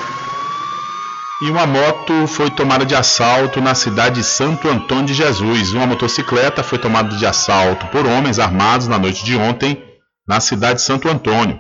[1.42, 5.74] E uma moto foi tomada de assalto na cidade de Santo Antônio de Jesus.
[5.74, 9.82] Uma motocicleta foi tomada de assalto por homens armados na noite de ontem
[10.28, 11.60] na cidade de Santo Antônio.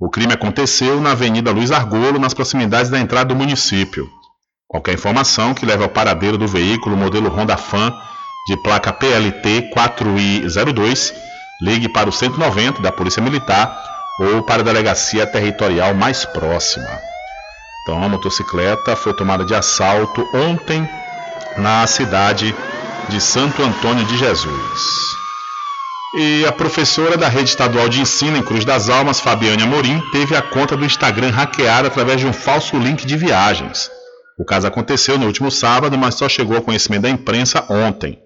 [0.00, 4.08] O crime aconteceu na Avenida Luiz Argolo, nas proximidades da entrada do município.
[4.74, 7.96] Qualquer informação que leve ao paradeiro do veículo modelo Honda Fan
[8.48, 11.14] de placa PLT 4I02
[11.62, 13.72] ligue para o 190 da Polícia Militar
[14.18, 16.88] ou para a delegacia territorial mais próxima.
[17.82, 20.88] Então, a motocicleta foi tomada de assalto ontem
[21.56, 22.52] na cidade
[23.08, 24.80] de Santo Antônio de Jesus.
[26.16, 30.34] E a professora da rede estadual de ensino em Cruz das Almas, Fabiane Amorim, teve
[30.34, 33.88] a conta do Instagram hackeada através de um falso link de viagens.
[34.36, 38.18] O caso aconteceu no último sábado, mas só chegou ao conhecimento da imprensa ontem.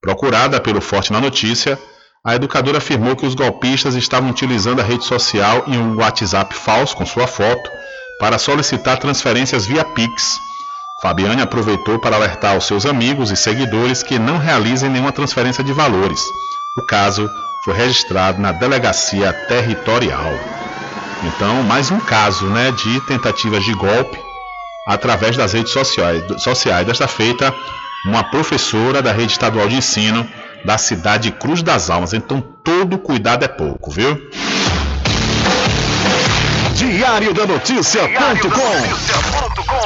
[0.00, 1.78] Procurada pelo Forte na Notícia,
[2.24, 6.96] a educadora afirmou que os golpistas estavam utilizando a rede social e um WhatsApp falso
[6.96, 7.70] com sua foto
[8.18, 10.38] para solicitar transferências via Pix.
[11.02, 15.72] Fabiane aproveitou para alertar aos seus amigos e seguidores que não realizem nenhuma transferência de
[15.72, 16.20] valores.
[16.78, 17.28] O caso
[17.64, 20.32] foi registrado na delegacia territorial.
[21.24, 24.31] Então, mais um caso né, de tentativas de golpe
[24.86, 26.22] através das redes sociais.
[26.38, 26.86] sociais.
[26.86, 27.52] Desta feita,
[28.06, 30.26] uma professora da rede estadual de ensino
[30.64, 32.12] da cidade de Cruz das Almas.
[32.12, 34.30] Então todo cuidado é pouco, viu?
[36.74, 39.61] Diário da Notícia.com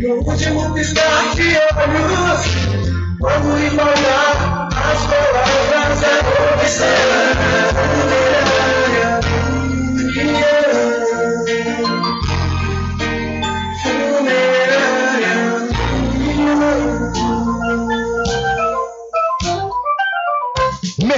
[0.00, 2.46] No último piscar de olhos.
[3.60, 6.14] Lhe falar as palavras da
[6.54, 8.51] opção.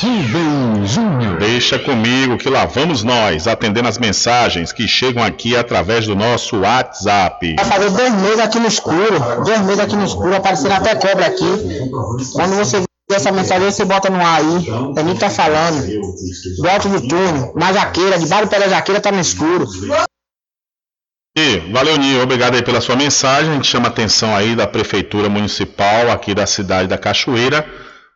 [0.01, 1.39] Rubem Júnior.
[1.39, 6.59] Deixa comigo que lá vamos nós, atendendo as mensagens que chegam aqui através do nosso
[6.59, 7.55] WhatsApp.
[7.55, 11.27] Vai fazer dois meses aqui no escuro, dois meses aqui no escuro, aparecendo até cobra
[11.27, 11.89] aqui.
[12.33, 14.65] Quando você essa mensagem, você bota no ar aí.
[14.93, 15.83] Tem tá falando.
[16.57, 19.67] Do alto do turno, na jaqueira, debaixo da jaqueira tá no escuro.
[21.35, 22.21] E valeu, Nil.
[22.21, 23.51] Obrigado aí pela sua mensagem.
[23.51, 27.65] A gente chama a atenção aí da Prefeitura Municipal aqui da cidade da Cachoeira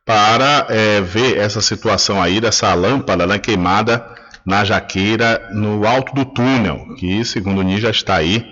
[0.06, 4.06] para é, ver essa situação aí dessa lâmpada né, queimada
[4.46, 8.46] na jaqueira no alto do túnel, que segundo o Nil já está aí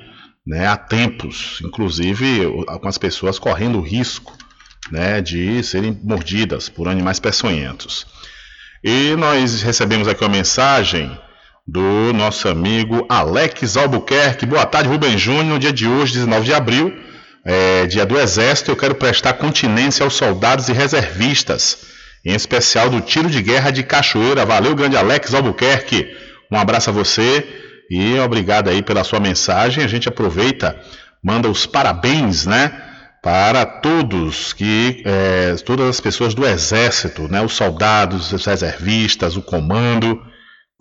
[0.47, 2.45] né, há tempos, inclusive
[2.81, 4.40] com as pessoas correndo risco
[4.91, 8.05] né, de serem mordidas por animais peçonhentos.
[8.83, 11.17] E nós recebemos aqui uma mensagem
[11.67, 14.45] do nosso amigo Alex Albuquerque.
[14.45, 15.59] Boa tarde, Rubem Júnior.
[15.59, 16.93] Dia de hoje, 19 de abril,
[17.45, 21.77] é, dia do Exército, eu quero prestar continência aos soldados e reservistas,
[22.25, 24.45] em especial do tiro de guerra de Cachoeira.
[24.45, 26.07] Valeu, grande Alex Albuquerque.
[26.51, 27.47] Um abraço a você
[27.89, 29.83] e obrigado aí pela sua mensagem.
[29.83, 30.75] A gente aproveita,
[31.23, 32.90] manda os parabéns, né?
[33.21, 37.41] Para todos que, é, todas as pessoas do Exército, né?
[37.41, 40.19] Os soldados, os reservistas, o comando.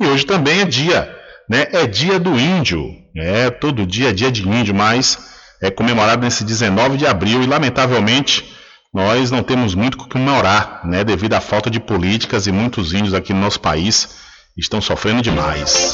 [0.01, 1.15] E hoje também é dia,
[1.49, 1.67] né?
[1.73, 2.83] É dia do índio.
[3.15, 5.19] É, todo dia é dia de índio, mas
[5.61, 8.57] é comemorado nesse 19 de abril e, lamentavelmente,
[8.93, 12.93] nós não temos muito o que comemorar, né, devido à falta de políticas e muitos
[12.93, 14.17] índios aqui no nosso país
[14.57, 15.93] estão sofrendo demais.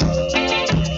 [0.69, 0.96] Quando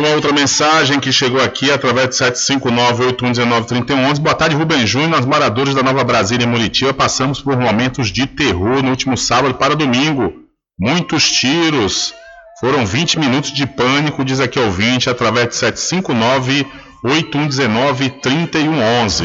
[0.00, 4.18] Uma outra mensagem que chegou aqui através de 759-819-3111.
[4.18, 5.10] Boa tarde, Rubem Júnior.
[5.10, 9.56] Nós, moradores da Nova Brasília e Muritiba, passamos por momentos de terror no último sábado
[9.56, 10.32] para domingo.
[10.78, 12.14] Muitos tiros.
[12.58, 16.66] Foram 20 minutos de pânico, diz aqui ao 20 através de 759
[17.04, 19.24] 819 3111.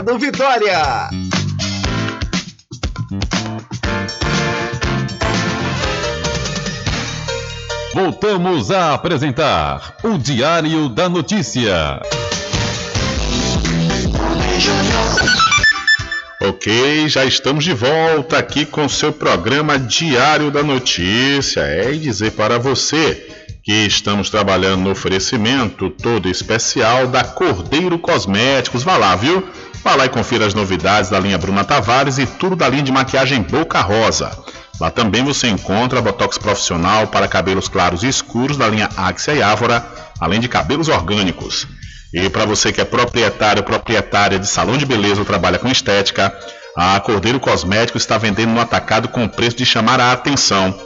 [0.17, 1.09] Vitória.
[7.93, 12.01] Voltamos a apresentar o Diário da Notícia.
[16.41, 21.61] Ok, já estamos de volta aqui com o seu programa Diário da Notícia.
[21.61, 23.27] É e dizer para você
[23.63, 28.81] que estamos trabalhando no oferecimento todo especial da Cordeiro Cosméticos.
[28.83, 29.47] Vá lá, viu?
[29.83, 32.91] Vá lá e confira as novidades da linha Bruna Tavares e tudo da linha de
[32.91, 34.31] maquiagem Boca Rosa.
[34.79, 39.41] Lá também você encontra botox profissional para cabelos claros e escuros da linha Axia e
[39.41, 39.85] Ávora,
[40.19, 41.67] além de cabelos orgânicos.
[42.13, 45.67] E para você que é proprietário ou proprietária de salão de beleza ou trabalha com
[45.67, 46.33] estética,
[46.75, 50.77] a Cordeiro Cosméticos está vendendo no atacado com preço de chamar a atenção.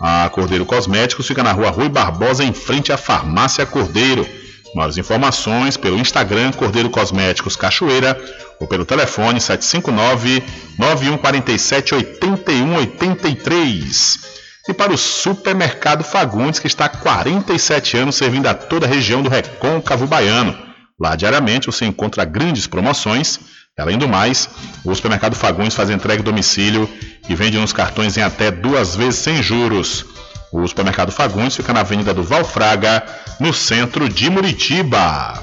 [0.00, 4.26] A Cordeiro Cosméticos fica na rua Rui Barbosa, em frente à Farmácia Cordeiro.
[4.74, 8.18] Mais informações pelo Instagram Cordeiro Cosméticos Cachoeira
[8.60, 10.42] ou pelo telefone 759
[10.78, 14.36] 9147 8183.
[14.68, 19.22] E para o Supermercado Fagundes, que está há 47 anos servindo a toda a região
[19.22, 20.58] do Recôncavo Baiano.
[20.98, 23.38] Lá diariamente você encontra grandes promoções.
[23.78, 24.48] Além do mais,
[24.84, 26.88] o Supermercado Fagundes faz entrega domicílio
[27.28, 30.04] e vende nos cartões em até duas vezes sem juros.
[30.52, 33.04] O Supermercado Fagundes fica na Avenida do Valfraga,
[33.40, 35.42] no centro de Muritiba.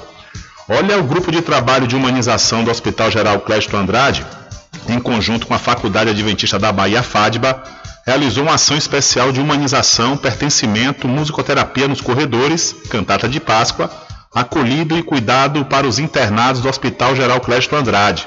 [0.68, 4.24] Olha o grupo de trabalho de humanização do Hospital Geral Clésto Andrade,
[4.88, 7.62] em conjunto com a Faculdade Adventista da Bahia FADBA,
[8.06, 13.90] realizou uma ação especial de humanização, pertencimento, musicoterapia nos corredores, cantata de Páscoa,
[14.34, 18.24] acolhido e cuidado para os internados do Hospital Geral Clésto Andrade.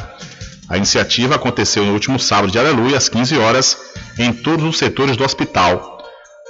[0.69, 3.77] A iniciativa aconteceu no último sábado de Aleluia, às 15 horas,
[4.17, 5.96] em todos os setores do hospital.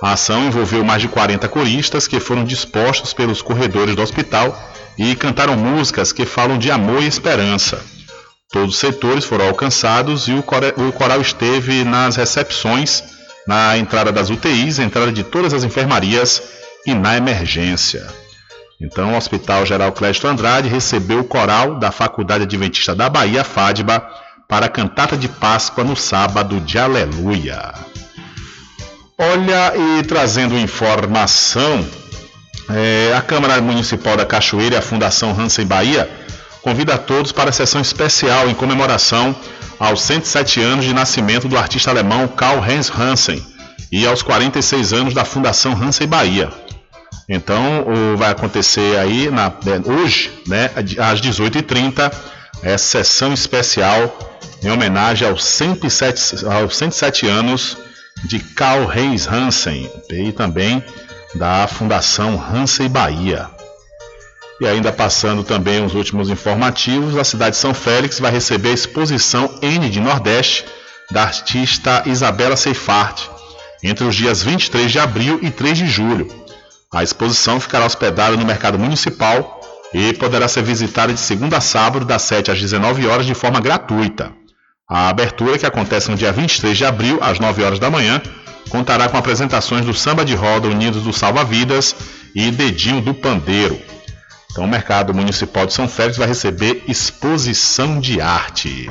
[0.01, 4.55] A ação envolveu mais de 40 coristas que foram dispostos pelos corredores do hospital
[4.97, 7.83] e cantaram músicas que falam de amor e esperança.
[8.51, 13.03] Todos os setores foram alcançados e o coral esteve nas recepções,
[13.47, 16.43] na entrada das UTIs, entrada de todas as enfermarias
[16.85, 18.07] e na emergência.
[18.79, 24.07] Então, o Hospital Geral Clésto Andrade recebeu o coral da Faculdade Adventista da Bahia, FADBA,
[24.47, 27.73] para a cantata de Páscoa no sábado de Aleluia.
[29.19, 31.83] Olha, e trazendo informação,
[32.69, 36.07] é, a Câmara Municipal da Cachoeira e a Fundação Hansen Bahia
[36.61, 39.35] convida a todos para a sessão especial em comemoração
[39.79, 43.43] aos 107 anos de nascimento do artista alemão Karl Heinz Hansen
[43.91, 46.51] e aos 46 anos da Fundação Hansen Bahia.
[47.27, 47.87] Então,
[48.17, 49.51] vai acontecer aí na,
[49.83, 50.69] hoje, né,
[50.99, 52.13] às 18h30,
[52.61, 54.15] essa sessão especial
[54.61, 57.77] em homenagem aos 107, aos 107 anos
[58.25, 60.83] de Carl Reis Hansen e também
[61.35, 63.49] da Fundação Hansen Bahia.
[64.59, 68.73] E ainda passando também os últimos informativos, a cidade de São Félix vai receber a
[68.73, 70.65] exposição N de Nordeste
[71.11, 73.29] da artista Isabela Seifart
[73.83, 76.27] entre os dias 23 de abril e 3 de julho.
[76.91, 79.61] A exposição ficará hospedada no Mercado Municipal
[79.93, 83.59] e poderá ser visitada de segunda a sábado, das 7 às 19 horas, de forma
[83.59, 84.31] gratuita.
[84.89, 88.21] A abertura, que acontece no dia 23 de abril, às 9 horas da manhã,
[88.69, 91.93] contará com apresentações do Samba de Roda Unidos do Salva Vidas
[92.33, 93.77] e Dedinho do Pandeiro.
[94.49, 98.89] Então, o Mercado Municipal de São Félix vai receber exposição de arte.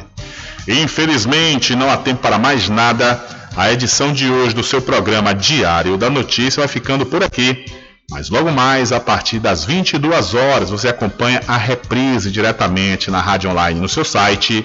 [0.69, 3.19] Infelizmente, não há tempo para mais nada.
[3.57, 7.65] A edição de hoje do seu programa Diário da Notícia vai ficando por aqui.
[8.11, 13.51] Mas logo mais, a partir das 22 horas, você acompanha a reprise diretamente na rádio
[13.51, 14.65] online no seu site